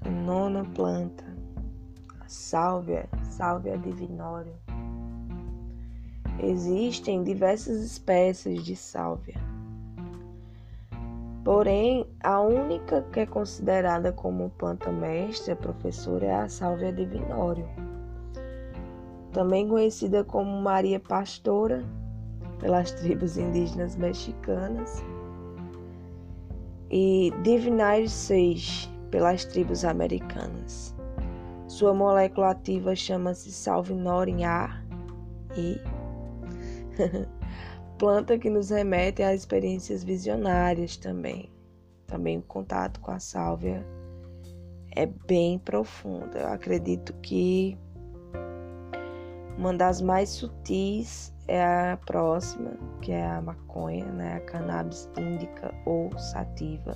[0.09, 1.25] Nona planta,
[2.21, 4.53] a sálvia, sálvia divinória.
[6.41, 9.35] Existem diversas espécies de sálvia.
[11.43, 17.67] Porém, a única que é considerada como planta mestra, professora, é a sálvia divinório,
[19.33, 21.83] também conhecida como Maria Pastora
[22.59, 25.03] pelas tribos indígenas mexicanas
[26.89, 30.95] e Divinity 6 pelas tribos americanas.
[31.67, 34.81] Sua molécula ativa chama-se Salvinorin A
[35.55, 35.79] e
[37.97, 41.51] planta que nos remete a experiências visionárias também.
[42.05, 43.85] Também o contato com a sálvia
[44.95, 46.37] é bem profundo.
[46.37, 47.77] Eu acredito que
[49.57, 54.35] uma das mais sutis é a próxima, que é a maconha, né?
[54.35, 56.95] A cannabis índica ou sativa,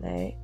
[0.00, 0.34] né?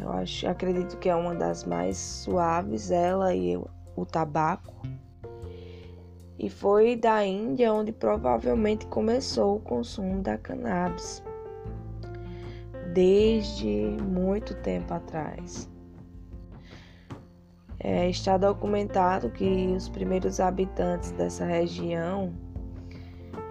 [0.00, 3.56] Eu acho, acredito que é uma das mais suaves, ela e
[3.96, 4.74] o tabaco.
[6.38, 11.22] E foi da Índia onde provavelmente começou o consumo da cannabis,
[12.92, 15.70] desde muito tempo atrás.
[17.78, 22.32] É, está documentado que os primeiros habitantes dessa região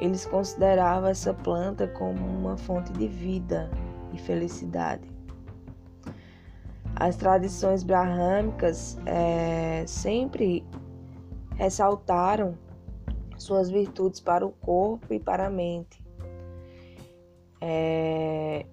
[0.02, 3.70] eles consideravam essa planta como uma fonte de vida
[4.12, 5.11] e felicidade.
[6.96, 10.66] As tradições brahmânicas é, sempre
[11.56, 12.58] ressaltaram
[13.38, 16.04] suas virtudes para o corpo e para a mente.
[17.60, 18.66] É,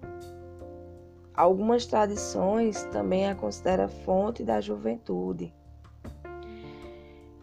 [1.39, 5.53] Algumas tradições também a consideram fonte da juventude.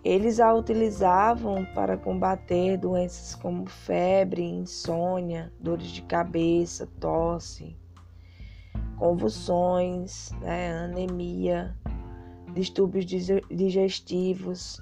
[0.04, 7.74] Eles a utilizavam para combater doenças como febre, insônia, dores de cabeça, tosse,
[8.96, 11.74] convulsões, né, anemia,
[12.54, 13.04] distúrbios
[13.50, 14.80] digestivos.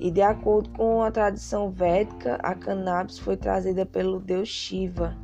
[0.00, 5.16] E de acordo com a tradição védica, a cannabis foi trazida pelo deus Shiva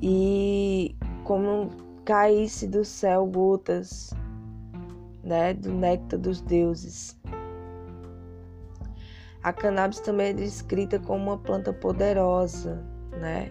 [0.00, 0.94] e
[1.24, 1.70] como
[2.04, 4.14] caísse do céu gotas
[5.24, 7.18] né, do néctar dos deuses.
[9.42, 12.82] A cannabis também é descrita como uma planta poderosa,
[13.18, 13.48] né?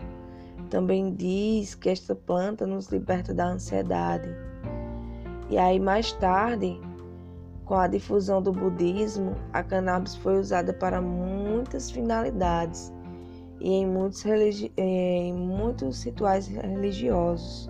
[0.73, 4.27] Também diz que esta planta nos liberta da ansiedade.
[5.47, 6.81] E aí mais tarde,
[7.63, 12.91] com a difusão do budismo, a cannabis foi usada para muitas finalidades
[13.59, 17.69] e em muitos, religi em muitos rituais religiosos.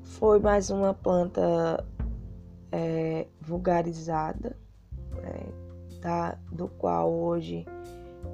[0.00, 1.84] foi mais uma planta
[2.70, 4.56] é, vulgarizada,
[5.16, 5.46] né,
[6.00, 7.66] da, do qual hoje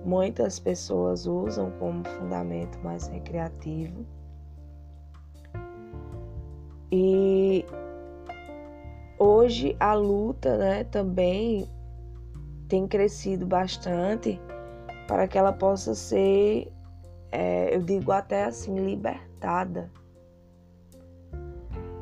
[0.05, 4.05] muitas pessoas usam como fundamento mais recreativo.
[6.92, 7.64] E
[9.18, 11.68] hoje a luta né, também
[12.68, 14.40] tem crescido bastante
[15.07, 16.72] para que ela possa ser,
[17.30, 19.90] é, eu digo até assim, libertada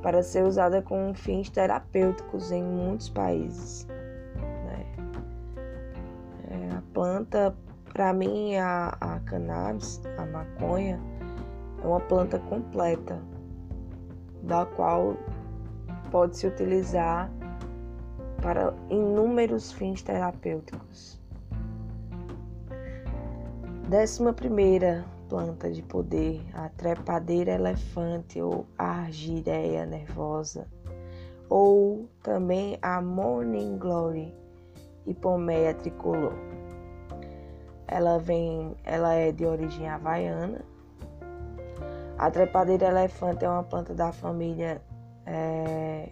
[0.02, 3.86] para ser usada com fins terapêuticos em muitos países.
[4.36, 4.86] Né?
[6.50, 7.54] É, a planta,
[7.98, 11.00] para mim, a, a cannabis, a maconha,
[11.82, 13.20] é uma planta completa,
[14.44, 15.16] da qual
[16.08, 17.28] pode se utilizar
[18.40, 21.20] para inúmeros fins terapêuticos.
[23.88, 30.68] Décima primeira planta de poder, a trepadeira elefante ou argireia nervosa,
[31.48, 34.32] ou também a Morning Glory
[35.04, 36.57] hipomeia tricolor.
[37.88, 40.60] Ela vem, ela é de origem havaiana.
[42.18, 44.82] A trepadeira elefante é uma planta da família
[45.26, 46.10] é,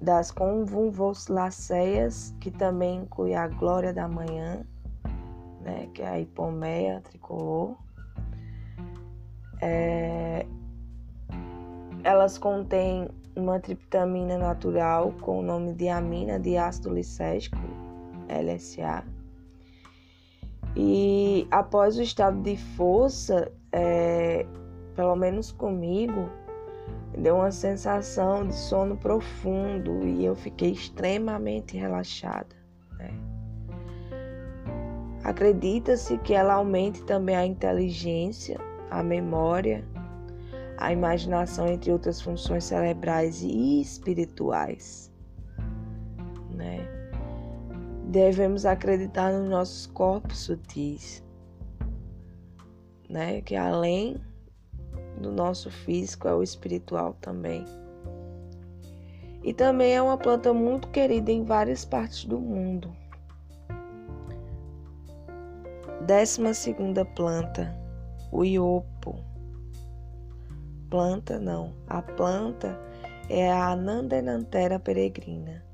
[0.00, 4.64] das convulvulaceias, que também inclui a glória da manhã
[5.66, 7.76] né, que é a hipomeia tricolor.
[9.60, 10.46] É,
[12.04, 17.58] elas contêm uma triptamina natural com o nome de amina de ácido licético,
[18.28, 19.04] LSA.
[20.76, 24.44] E após o estado de força, é,
[24.94, 26.28] pelo menos comigo,
[27.16, 32.54] deu uma sensação de sono profundo e eu fiquei extremamente relaxada.
[32.98, 33.10] Né?
[35.24, 38.58] Acredita-se que ela aumente também a inteligência,
[38.90, 39.82] a memória,
[40.76, 45.10] a imaginação, entre outras funções cerebrais e espirituais.
[46.50, 46.95] Né?
[48.06, 51.24] Devemos acreditar nos nossos corpos sutis,
[53.10, 53.40] né?
[53.40, 54.16] que além
[55.20, 57.64] do nosso físico é o espiritual também.
[59.42, 62.94] E também é uma planta muito querida em várias partes do mundo.
[66.06, 67.76] Décima segunda planta,
[68.30, 69.16] o iopo.
[70.88, 72.78] Planta não, a planta
[73.28, 75.64] é a Anandenantera peregrina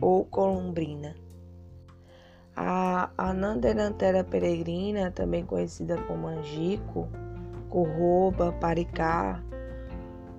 [0.00, 1.14] ou columbrina.
[2.56, 7.08] A Anandenantera peregrina, também conhecida como angico,
[7.68, 9.42] corroba, paricá,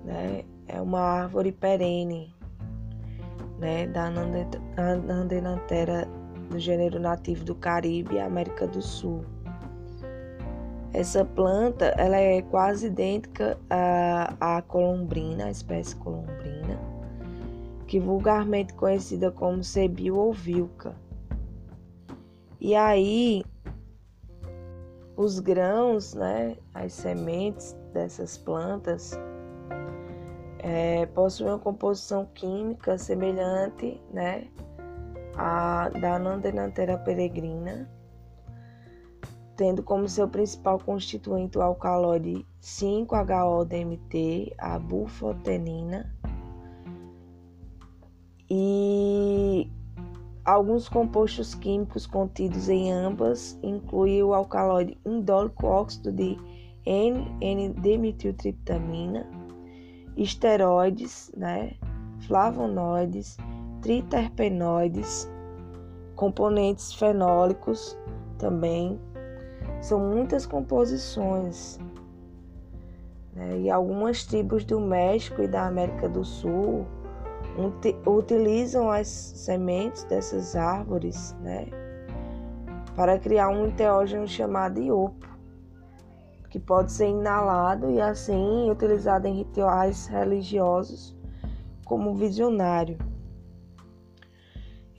[0.04, 2.34] né, é uma árvore perene
[3.58, 4.10] né, da
[4.76, 6.08] Anandenantera
[6.50, 9.24] do gênero nativo do Caribe e América do Sul.
[10.92, 16.78] Essa planta ela é quase idêntica à, à colombrina, a espécie colombrina,
[17.86, 20.94] que vulgarmente conhecida como cebil ou vilca.
[22.60, 23.44] E aí
[25.16, 29.18] os grãos, né, as sementes dessas plantas
[30.58, 34.48] é, possuem uma composição química semelhante, né,
[35.36, 37.88] à da Nandenantera peregrina,
[39.56, 46.14] tendo como seu principal constituinte o alcaloide 5-HO-DMT, a bufotenina,
[48.50, 49.70] e
[50.46, 56.38] alguns compostos químicos contidos em ambas incluem o alcaloide indólico óxido de
[56.86, 59.28] N-N-dimetiltriptamina,
[60.16, 61.74] esteroides, né,
[62.20, 63.36] flavonoides,
[63.82, 65.28] triterpenoides,
[66.14, 67.98] componentes fenólicos
[68.38, 69.00] também
[69.80, 71.80] são muitas composições.
[73.34, 73.62] Né?
[73.62, 76.86] E algumas tribos do México e da América do Sul
[78.06, 81.66] utilizam as sementes dessas árvores né?
[82.94, 85.26] para criar um enteógeno chamado iopo,
[86.50, 91.14] que pode ser inalado e assim utilizado em rituais religiosos
[91.84, 92.98] como visionário.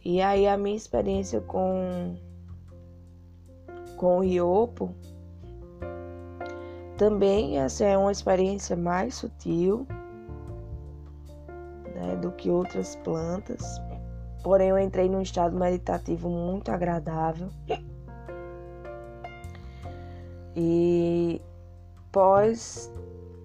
[0.05, 2.15] E aí a minha experiência com
[3.97, 4.93] com o iopo,
[6.97, 9.87] também essa é uma experiência mais sutil
[12.17, 13.81] do que outras plantas.
[14.43, 17.49] Porém, eu entrei num estado meditativo muito agradável.
[20.55, 21.41] E
[22.11, 22.91] pós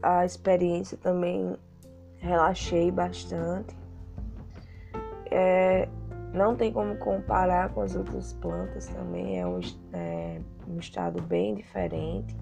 [0.02, 1.56] a experiência também
[2.18, 3.76] relaxei bastante.
[5.30, 5.88] É,
[6.32, 9.60] não tem como comparar com as outras plantas também, é um,
[9.92, 12.34] é um estado bem diferente.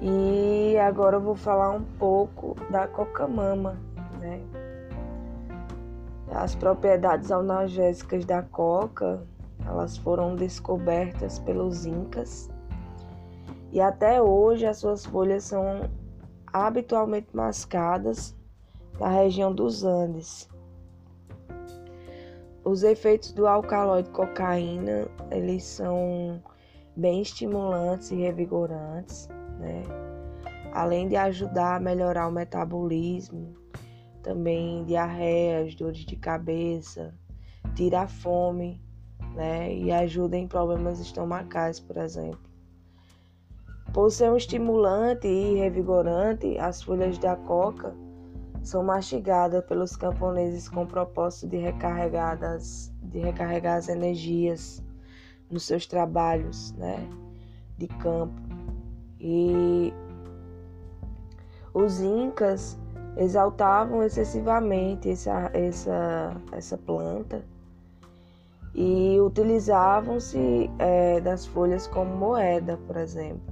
[0.00, 3.76] E agora eu vou falar um pouco da coca-mama,
[4.20, 4.40] né?
[6.30, 9.26] As propriedades analgésicas da coca,
[9.66, 12.48] elas foram descobertas pelos incas
[13.70, 15.90] e até hoje as suas folhas são
[16.52, 18.34] habitualmente mascadas
[18.98, 20.48] na região dos Andes.
[22.64, 26.42] Os efeitos do alcaloide cocaína, eles são
[26.96, 29.28] bem estimulantes e revigorantes,
[29.58, 29.82] né?
[30.72, 33.54] Além de ajudar a melhorar o metabolismo,
[34.22, 37.14] também diarreias, dores de cabeça,
[37.74, 38.80] tira a fome,
[39.34, 39.74] né?
[39.74, 42.40] E ajuda em problemas estomacais, por exemplo.
[43.92, 47.94] Por ser um estimulante e revigorante, as folhas da coca
[48.62, 54.82] são mastigadas pelos camponeses com o propósito de recarregar, das, de recarregar as energias
[55.50, 57.08] nos seus trabalhos né,
[57.78, 58.47] de campo.
[59.20, 59.92] E
[61.74, 62.78] os incas
[63.16, 67.44] exaltavam excessivamente essa, essa, essa planta
[68.74, 73.42] e utilizavam-se é, das folhas como moeda, por exemplo.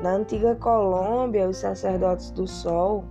[0.00, 3.04] Na antiga Colômbia, os sacerdotes do sol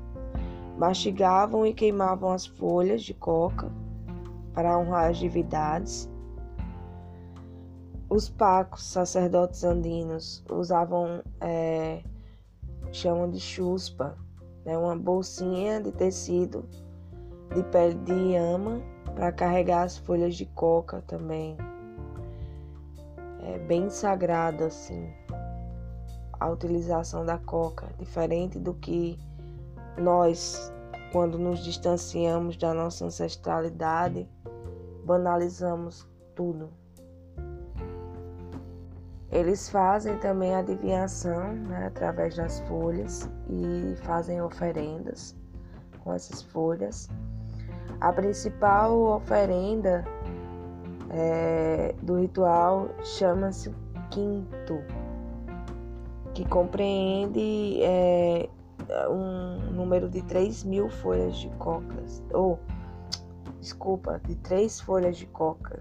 [0.78, 3.70] mastigavam e queimavam as folhas de coca
[4.54, 6.10] para honrar as divindades.
[8.10, 12.02] Os pacos, sacerdotes andinos, usavam, é,
[12.92, 14.18] chamam de chuspa,
[14.64, 16.66] né, uma bolsinha de tecido
[17.54, 18.82] de pele de lhama
[19.16, 21.58] para carregar as folhas de coca também.
[23.42, 25.10] É bem sagrado assim
[26.40, 29.18] a utilização da coca, diferente do que
[29.98, 30.72] nós,
[31.12, 34.30] quando nos distanciamos da nossa ancestralidade,
[35.04, 36.70] banalizamos tudo.
[39.32, 45.36] Eles fazem também adivinhação né, através das folhas e fazem oferendas
[46.04, 47.10] com essas folhas.
[48.00, 50.06] A principal oferenda
[51.10, 53.74] é, do ritual chama-se
[54.12, 54.82] quinto,
[56.34, 58.50] que compreende é,
[59.10, 61.96] um número de 3 mil folhas de coca,
[62.32, 62.60] ou,
[63.60, 65.80] desculpa, de três folhas de coca,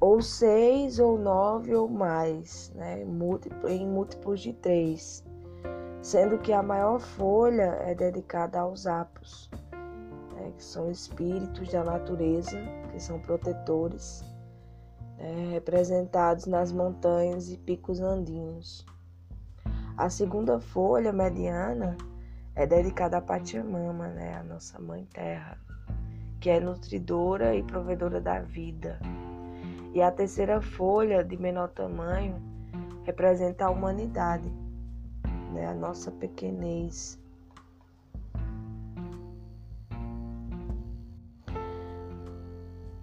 [0.00, 5.22] ou seis, ou nove, ou mais, né, em múltiplos de três,
[6.00, 9.50] sendo que a maior folha é dedicada aos apos,
[10.34, 12.58] né, que são espíritos da natureza,
[12.90, 14.24] que são protetores
[15.18, 18.86] é, representados nas montanhas e picos andinos.
[19.98, 21.94] A segunda folha mediana
[22.54, 25.58] é dedicada a Pachamama, né, a nossa mãe terra,
[26.40, 28.98] que é nutridora e provedora da vida.
[29.92, 32.36] E a terceira folha, de menor tamanho,
[33.04, 34.52] representa a humanidade,
[35.52, 37.20] né, a nossa pequenez,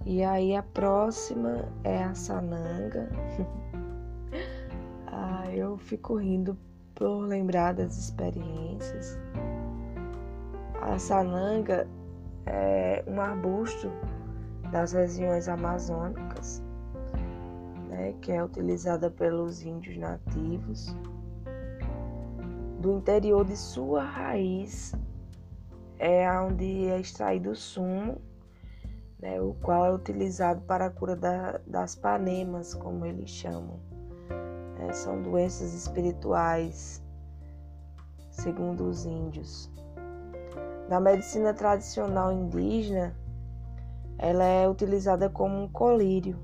[0.09, 3.09] E aí a próxima é a sananga.
[5.05, 6.57] ah, eu fico rindo
[6.95, 9.19] por lembrar das experiências.
[10.81, 11.89] A sananga
[12.45, 13.91] é um arbusto
[14.71, 16.63] das regiões amazônicas,
[18.07, 20.95] né, que é utilizada pelos índios nativos.
[22.79, 24.93] Do interior de sua raiz
[25.99, 28.21] é onde é extraído o sumo
[29.19, 33.79] né, o qual é utilizado para a cura da, das panemas, como eles chamam.
[34.79, 37.03] É, são doenças espirituais,
[38.29, 39.71] segundo os índios.
[40.87, 43.15] Na medicina tradicional indígena,
[44.19, 46.37] ela é utilizada como um colírio.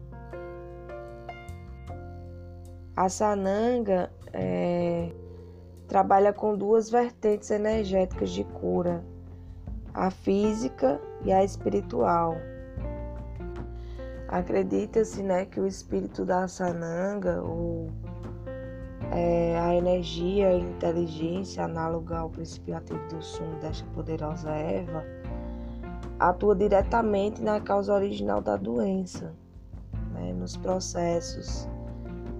[2.96, 5.12] A sananga é,
[5.88, 9.04] trabalha com duas vertentes energéticas de cura,
[9.94, 12.36] a física e a espiritual.
[14.28, 17.90] Acredita-se né, que o espírito da sananga, ou
[19.12, 25.04] é, a energia e inteligência análoga ao princípio ativo do sumo desta poderosa erva,
[26.20, 29.34] atua diretamente na causa original da doença,
[30.14, 31.68] né, nos processos,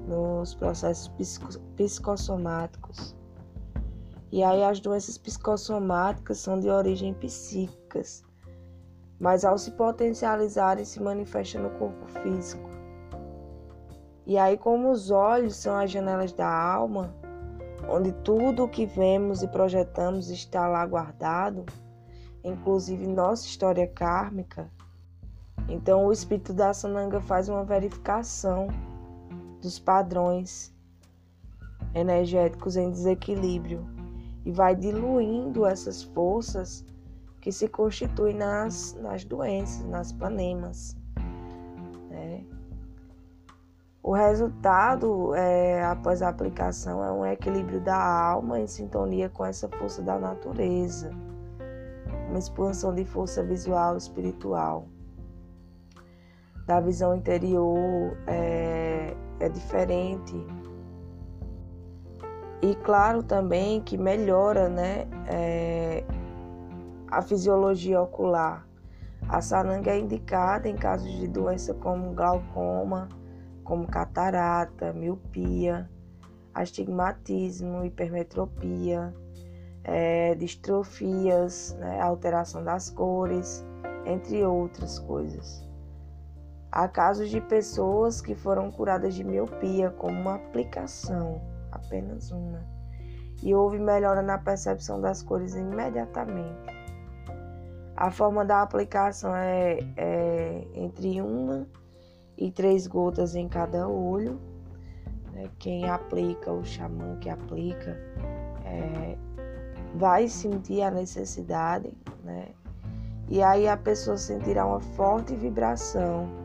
[0.08, 1.12] nos processos
[1.76, 3.16] psicossomáticos.
[4.32, 8.24] E aí as doenças psicossomáticas são de origem psíquicas
[9.24, 12.70] mas ao se potencializarem se manifesta no corpo físico.
[14.26, 17.16] E aí, como os olhos são as janelas da alma,
[17.88, 21.66] onde tudo o que vemos e projetamos está lá guardado,
[22.44, 24.70] inclusive nossa história kármica,
[25.70, 28.68] então o espírito da Sananga faz uma verificação
[29.64, 30.72] dos padrões
[31.96, 33.88] energéticos em desequilíbrio
[34.46, 36.86] e vai diluindo essas forças
[37.40, 40.98] que se constituem nas, nas doenças, nas panemas.
[42.10, 42.44] Né?
[44.02, 49.70] O resultado, é, após a aplicação, é um equilíbrio da alma em sintonia com essa
[49.70, 51.10] força da natureza,
[52.30, 54.88] uma expansão de força visual espiritual.
[56.66, 60.36] Da visão interior é, é diferente
[62.64, 66.02] e claro também que melhora né, é,
[67.12, 68.66] a fisiologia ocular.
[69.28, 73.10] A sananga é indicada em casos de doença como glaucoma,
[73.66, 75.90] como catarata, miopia,
[76.54, 79.14] astigmatismo, hipermetropia,
[79.84, 83.66] é, distrofias, né, alteração das cores,
[84.06, 85.63] entre outras coisas.
[86.76, 91.40] Há casos de pessoas que foram curadas de miopia com uma aplicação
[91.72, 92.66] apenas uma,
[93.44, 96.74] e houve melhora na percepção das cores imediatamente.
[97.96, 101.68] A forma da aplicação é, é entre uma
[102.36, 104.42] e três gotas em cada olho.
[105.32, 105.52] Né?
[105.60, 107.96] Quem aplica, o xamã que aplica,
[108.66, 109.16] é,
[109.94, 112.48] vai sentir a necessidade, né?
[113.30, 116.43] E aí a pessoa sentirá uma forte vibração,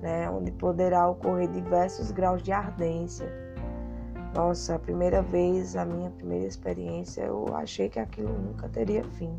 [0.00, 0.30] né?
[0.30, 3.46] Onde poderá ocorrer diversos graus de ardência
[4.36, 9.34] nossa, a primeira vez, a minha primeira experiência, eu achei que aquilo nunca teria fim.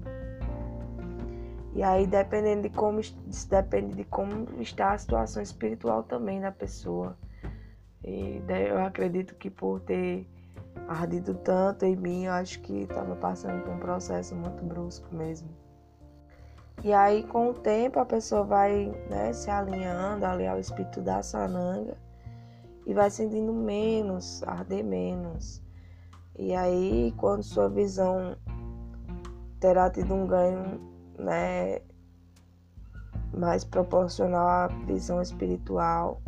[1.76, 3.00] E aí, dependendo de como,
[3.48, 7.16] depende de como está a situação espiritual também da pessoa.
[8.04, 8.42] E
[8.72, 10.28] eu acredito que por ter
[10.88, 15.48] ardido tanto em mim, eu acho que estava passando por um processo muito brusco mesmo.
[16.84, 21.24] E aí, com o tempo, a pessoa vai né, se alinhando ali ao espírito da
[21.24, 21.98] sananga
[22.86, 25.62] e vai sentindo menos, arder menos.
[26.38, 28.38] E aí, quando sua visão
[29.60, 30.80] terá tido um ganho,
[31.18, 31.82] né,
[33.34, 36.22] mais proporcional à visão espiritual,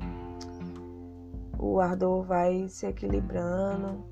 [1.60, 4.04] o ardor vai se equilibrando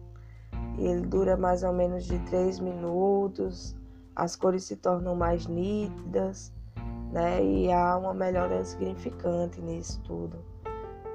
[0.78, 3.76] e ele dura mais ou menos de três minutos,
[4.18, 6.52] as cores se tornam mais nítidas,
[7.12, 10.44] né, e há uma melhora significante nisso tudo.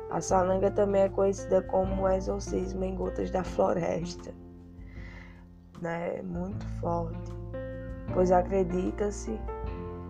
[0.09, 4.33] A salanga também é conhecida como o exorcismo em gotas da floresta.
[5.81, 6.23] Né?
[6.23, 7.33] Muito forte.
[8.15, 9.33] Pois acredita-se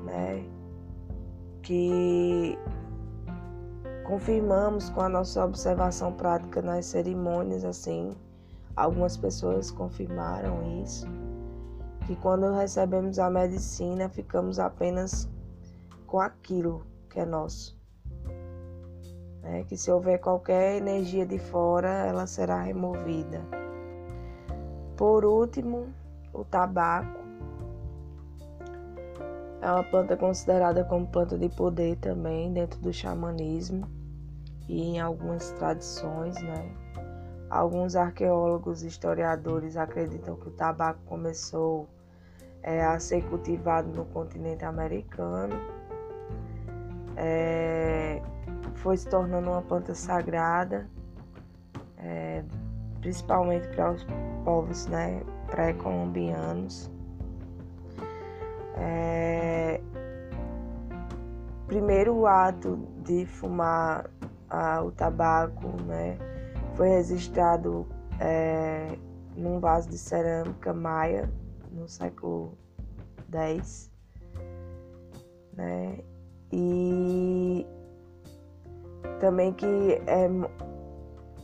[0.05, 0.45] né,
[1.63, 2.59] que
[4.05, 8.15] confirmamos com a nossa observação prática nas cerimônias, assim,
[8.77, 11.07] algumas pessoas confirmaram isso,
[12.07, 15.29] que quando recebemos a medicina ficamos apenas
[16.07, 17.83] com aquilo que é nosso
[19.43, 19.65] né?
[19.65, 23.43] que se houver qualquer energia de fora, ela será removida.
[24.97, 25.93] Por último,
[26.33, 27.21] o tabaco.
[29.61, 33.89] É uma planta considerada como planta de poder também dentro do xamanismo
[34.69, 36.82] e em algumas tradições, né?
[37.53, 41.87] Alguns arqueólogos e historiadores acreditam que o tabaco começou
[42.63, 45.55] é, a ser cultivado no continente americano.
[47.15, 48.23] É,
[48.77, 50.89] foi se tornando uma planta sagrada,
[51.99, 52.43] é,
[53.03, 54.07] principalmente para os
[54.47, 56.91] povos né, pré-colombianos.
[58.79, 59.79] É,
[61.67, 64.09] primeiro ato de fumar
[64.83, 66.17] o tabaco né,
[66.77, 67.87] foi registrado
[68.21, 68.97] é,
[69.37, 71.31] num vaso de cerâmica maia
[71.71, 72.57] no século
[73.31, 73.91] X.
[75.55, 75.99] Né,
[76.51, 77.67] e
[79.21, 79.67] também que
[80.07, 80.29] é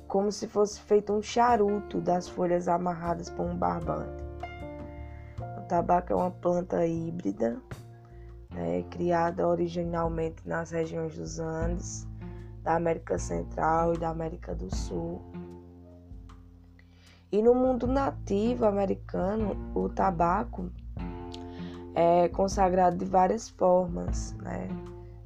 [0.08, 4.24] como se fosse feito um charuto das folhas amarradas por um barbante.
[5.58, 7.60] O tabaco é uma planta híbrida,
[8.50, 12.07] né, criada originalmente nas regiões dos Andes,
[12.68, 15.22] da América Central e da América do Sul.
[17.32, 20.70] E no mundo nativo americano, o tabaco
[21.94, 24.68] é consagrado de várias formas, né?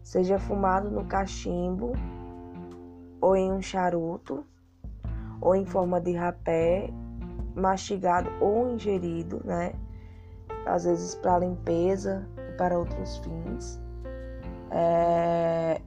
[0.04, 1.94] seja fumado no cachimbo
[3.20, 4.46] ou em um charuto,
[5.40, 6.90] ou em forma de rapé,
[7.56, 9.72] mastigado ou ingerido, né?
[10.64, 13.80] Às vezes para limpeza e para outros fins.
[14.70, 15.80] É...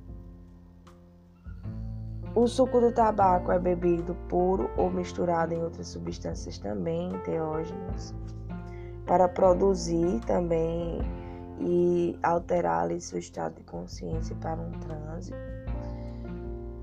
[2.36, 8.14] O suco do tabaco é bebido puro ou misturado em outras substâncias também enteógenas
[9.06, 11.00] para produzir também
[11.60, 15.32] e alterar ali seu estado de consciência para um transe.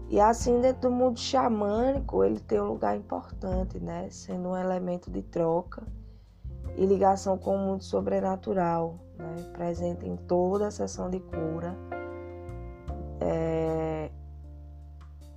[0.09, 4.09] E assim, dentro do mundo xamânico, ele tem um lugar importante, né?
[4.11, 5.82] Sendo um elemento de troca
[6.76, 9.36] e ligação com o mundo sobrenatural, né?
[9.53, 11.76] presente em toda a sessão de cura.
[13.20, 14.11] É...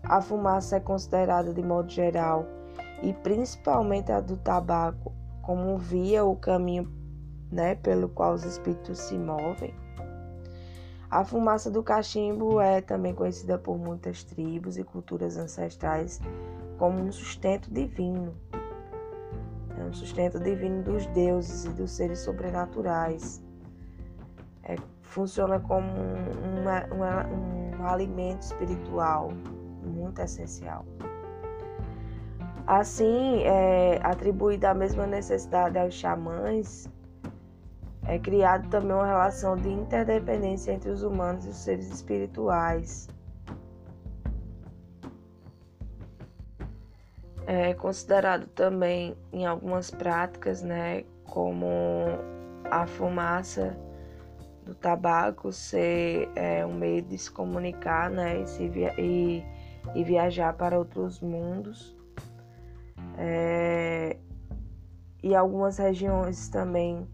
[0.08, 2.46] A fumaça é considerada, de modo geral,
[3.02, 6.92] e principalmente a do tabaco, como via o caminho
[7.52, 9.74] né, pelo qual os espíritos se movem.
[11.10, 16.20] A fumaça do cachimbo é também conhecida por muitas tribos e culturas ancestrais
[16.78, 18.36] como um sustento divino.
[19.80, 23.42] É um sustento divino dos deuses e dos seres sobrenaturais.
[24.64, 29.32] É, funciona como um, um, um alimento espiritual
[29.86, 30.86] muito essencial.
[32.68, 36.90] Assim, é, atribuída a mesma necessidade aos xamãs,
[38.08, 43.08] é criado também uma relação de interdependência entre os humanos e os seres espirituais.
[47.48, 51.68] É considerado também em algumas práticas, né, como
[52.72, 53.78] a fumaça
[54.66, 59.44] do tabaco ser é, um meio de se comunicar, né, e, se via e,
[59.94, 61.96] e viajar para outros mundos.
[63.18, 64.18] É,
[65.24, 67.08] e algumas regiões também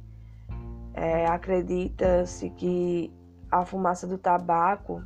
[0.93, 3.11] é, Acredita-se que
[3.49, 5.03] a fumaça do tabaco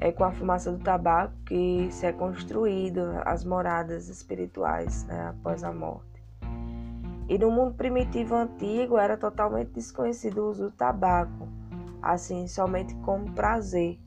[0.00, 5.64] é com a fumaça do tabaco que se é construído as moradas espirituais né, após
[5.64, 6.06] a morte.
[7.28, 11.48] E no mundo primitivo antigo era totalmente desconhecido o uso do tabaco,
[12.00, 13.98] assim somente como prazer,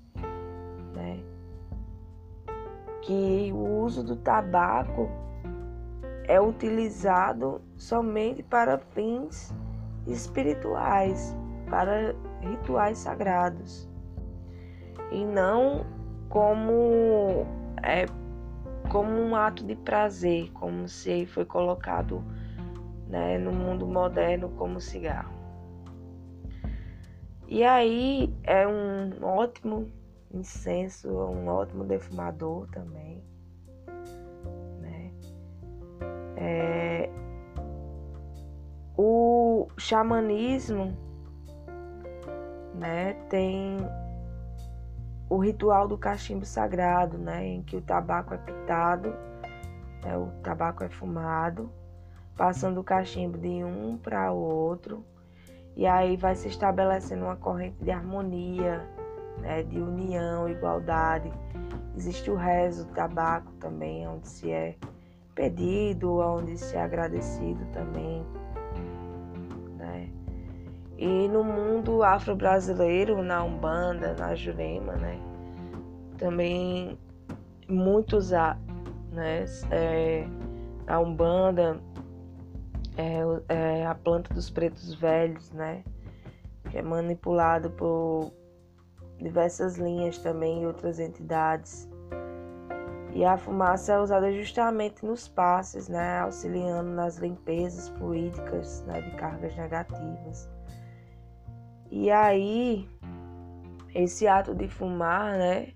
[3.02, 5.10] Que o uso do tabaco
[6.26, 9.54] é utilizado somente para fins
[10.08, 11.36] espirituais,
[11.70, 13.90] para rituais sagrados,
[15.12, 15.86] e não
[16.30, 17.46] como
[17.84, 18.06] é,
[18.90, 22.24] como um ato de prazer, como se foi colocado
[23.08, 25.34] né, no mundo moderno como cigarro.
[27.48, 29.92] E aí é um ótimo
[30.34, 33.24] incenso, um ótimo defumador também.
[34.80, 35.12] Né?
[36.38, 37.10] É,
[38.98, 40.98] o xamanismo
[42.74, 43.78] né, tem
[45.30, 49.14] o ritual do cachimbo sagrado, né, em que o tabaco é pitado,
[50.04, 51.72] né, o tabaco é fumado,
[52.36, 55.06] passando o cachimbo de um para o outro,
[55.76, 58.86] e aí vai se estabelecendo uma corrente de harmonia,
[59.40, 61.32] né, de união, igualdade.
[61.96, 64.76] Existe o rezo do tabaco também, onde se é
[65.36, 68.26] pedido, onde se é agradecido também
[71.02, 75.20] e no mundo afro-brasileiro, na Umbanda, na Jurema, né?
[76.16, 76.96] Também
[77.68, 79.46] muitos né?
[79.72, 80.28] É,
[80.86, 81.82] a Umbanda
[82.96, 85.84] é, é, a planta dos pretos velhos, né?
[86.70, 88.32] Que é manipulado por
[89.22, 91.88] diversas linhas também e outras entidades.
[93.14, 96.20] E a fumaça é usada justamente nos passes, né?
[96.20, 99.02] Auxiliando nas limpezas fluídicas né?
[99.02, 100.50] de cargas negativas.
[101.90, 102.88] E aí,
[103.94, 105.74] esse ato de fumar, né?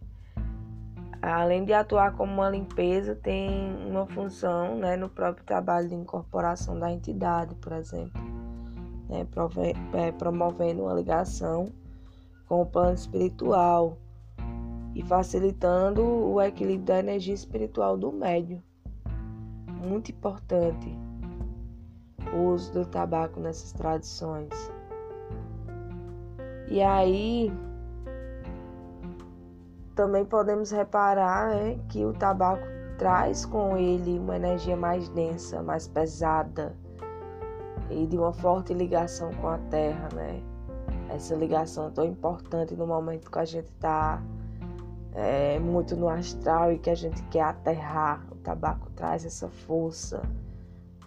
[1.22, 3.50] Além de atuar como uma limpeza, tem
[3.88, 8.22] uma função né, no próprio trabalho de incorporação da entidade, por exemplo,
[9.10, 9.26] né,
[9.93, 11.72] é, promovendo uma ligação
[12.48, 13.98] com o plano espiritual
[14.93, 18.62] e facilitando o equilíbrio da energia espiritual do médium.
[19.84, 20.98] Muito importante
[22.34, 24.50] o uso do tabaco nessas tradições.
[26.68, 27.52] E aí
[29.96, 32.66] também podemos reparar né, que o tabaco
[32.98, 36.76] traz com ele uma energia mais densa, mais pesada
[37.89, 40.55] e de uma forte ligação com a terra, né?
[41.10, 44.22] Essa ligação tão importante no momento que a gente está
[45.14, 48.26] é, muito no astral e que a gente quer aterrar.
[48.32, 50.22] O tabaco traz essa força,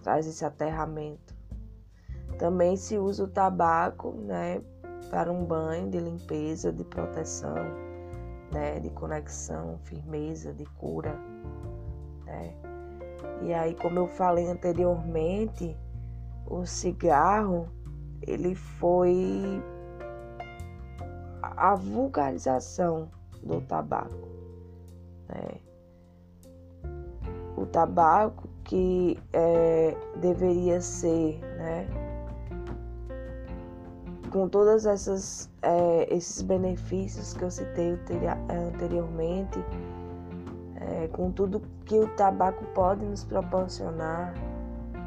[0.02, 1.36] traz esse aterramento.
[2.38, 4.62] Também se usa o tabaco, né,
[5.10, 7.56] para um banho de limpeza, de proteção,
[8.52, 11.18] né, de conexão, firmeza, de cura,
[12.24, 12.54] né?
[13.42, 15.76] E aí, como eu falei anteriormente,
[16.46, 17.68] o cigarro
[18.22, 19.62] ele foi
[21.56, 23.08] a vulgarização
[23.42, 24.28] do tabaco,
[25.28, 25.60] né?
[27.56, 31.88] O tabaco que é, deveria ser, né?
[34.30, 34.48] com
[34.86, 37.98] essas é, esses benefícios que eu citei
[38.68, 39.58] anteriormente,
[40.76, 44.34] é, com tudo que o tabaco pode nos proporcionar,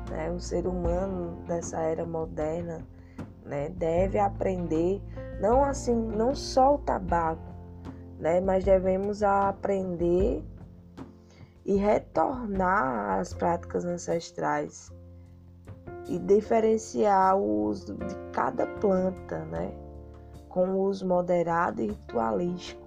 [0.09, 2.79] né, o ser humano dessa era moderna
[3.51, 5.01] né, deve aprender
[5.41, 7.53] não assim, não só o tabaco,
[8.17, 10.41] né, mas devemos aprender
[11.65, 14.89] e retornar às práticas ancestrais
[16.07, 19.73] e diferenciar o uso de cada planta, né,
[20.47, 22.81] com o uso moderado e ritualístico,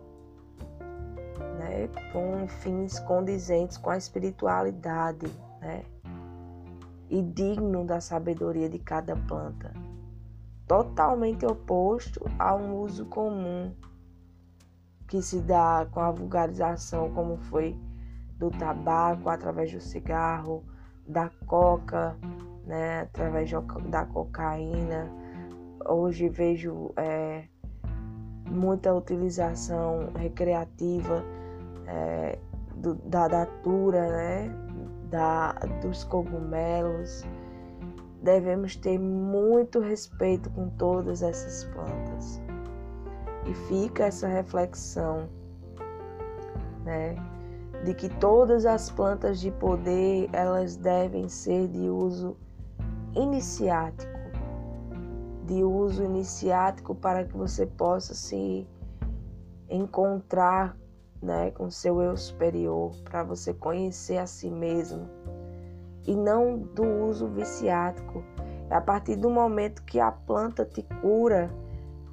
[1.58, 5.26] né, com fins condizentes com a espiritualidade,
[5.60, 5.82] né,
[7.10, 9.72] e digno da sabedoria de cada planta,
[10.66, 13.74] totalmente oposto a um uso comum
[15.06, 17.78] que se dá com a vulgarização, como foi
[18.38, 20.64] do tabaco através do cigarro,
[21.06, 22.16] da coca,
[22.66, 23.50] né, através
[23.88, 25.10] da cocaína.
[25.86, 27.44] Hoje vejo é,
[28.48, 31.22] muita utilização recreativa
[31.86, 32.38] é,
[32.76, 34.50] do, da datura, né,
[35.10, 35.52] da,
[35.82, 37.24] dos cogumelos.
[38.25, 42.41] Devemos ter muito respeito com todas essas plantas.
[43.47, 45.29] E fica essa reflexão,
[46.83, 47.16] né,
[47.85, 52.35] de que todas as plantas de poder elas devem ser de uso
[53.14, 54.18] iniciático,
[55.45, 58.66] de uso iniciático para que você possa se
[59.68, 60.75] encontrar
[61.20, 65.11] né, com seu eu superior, para você conhecer a si mesmo
[66.07, 68.22] e não do uso viciático.
[68.70, 71.50] É a partir do momento que a planta te cura,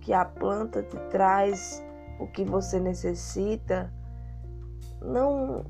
[0.01, 1.83] que a planta te traz
[2.19, 3.91] o que você necessita,
[5.01, 5.65] não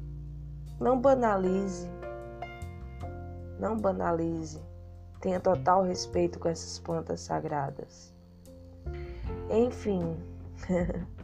[0.80, 1.90] não banalize.
[3.60, 4.60] Não banalize.
[5.20, 8.12] Tenha total respeito com essas plantas sagradas.
[9.52, 10.18] Enfim,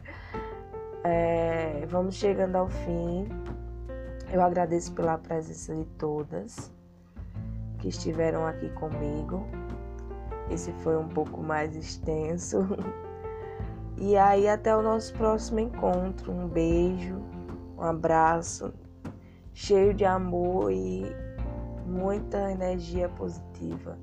[1.04, 3.26] É, vamos chegando ao fim.
[4.32, 6.70] Eu agradeço pela presença de todas
[7.78, 9.46] que estiveram aqui comigo.
[10.50, 12.58] Esse foi um pouco mais extenso.
[14.00, 16.30] E aí, até o nosso próximo encontro.
[16.30, 17.20] Um beijo,
[17.76, 18.72] um abraço,
[19.52, 21.04] cheio de amor e
[21.84, 23.98] muita energia positiva.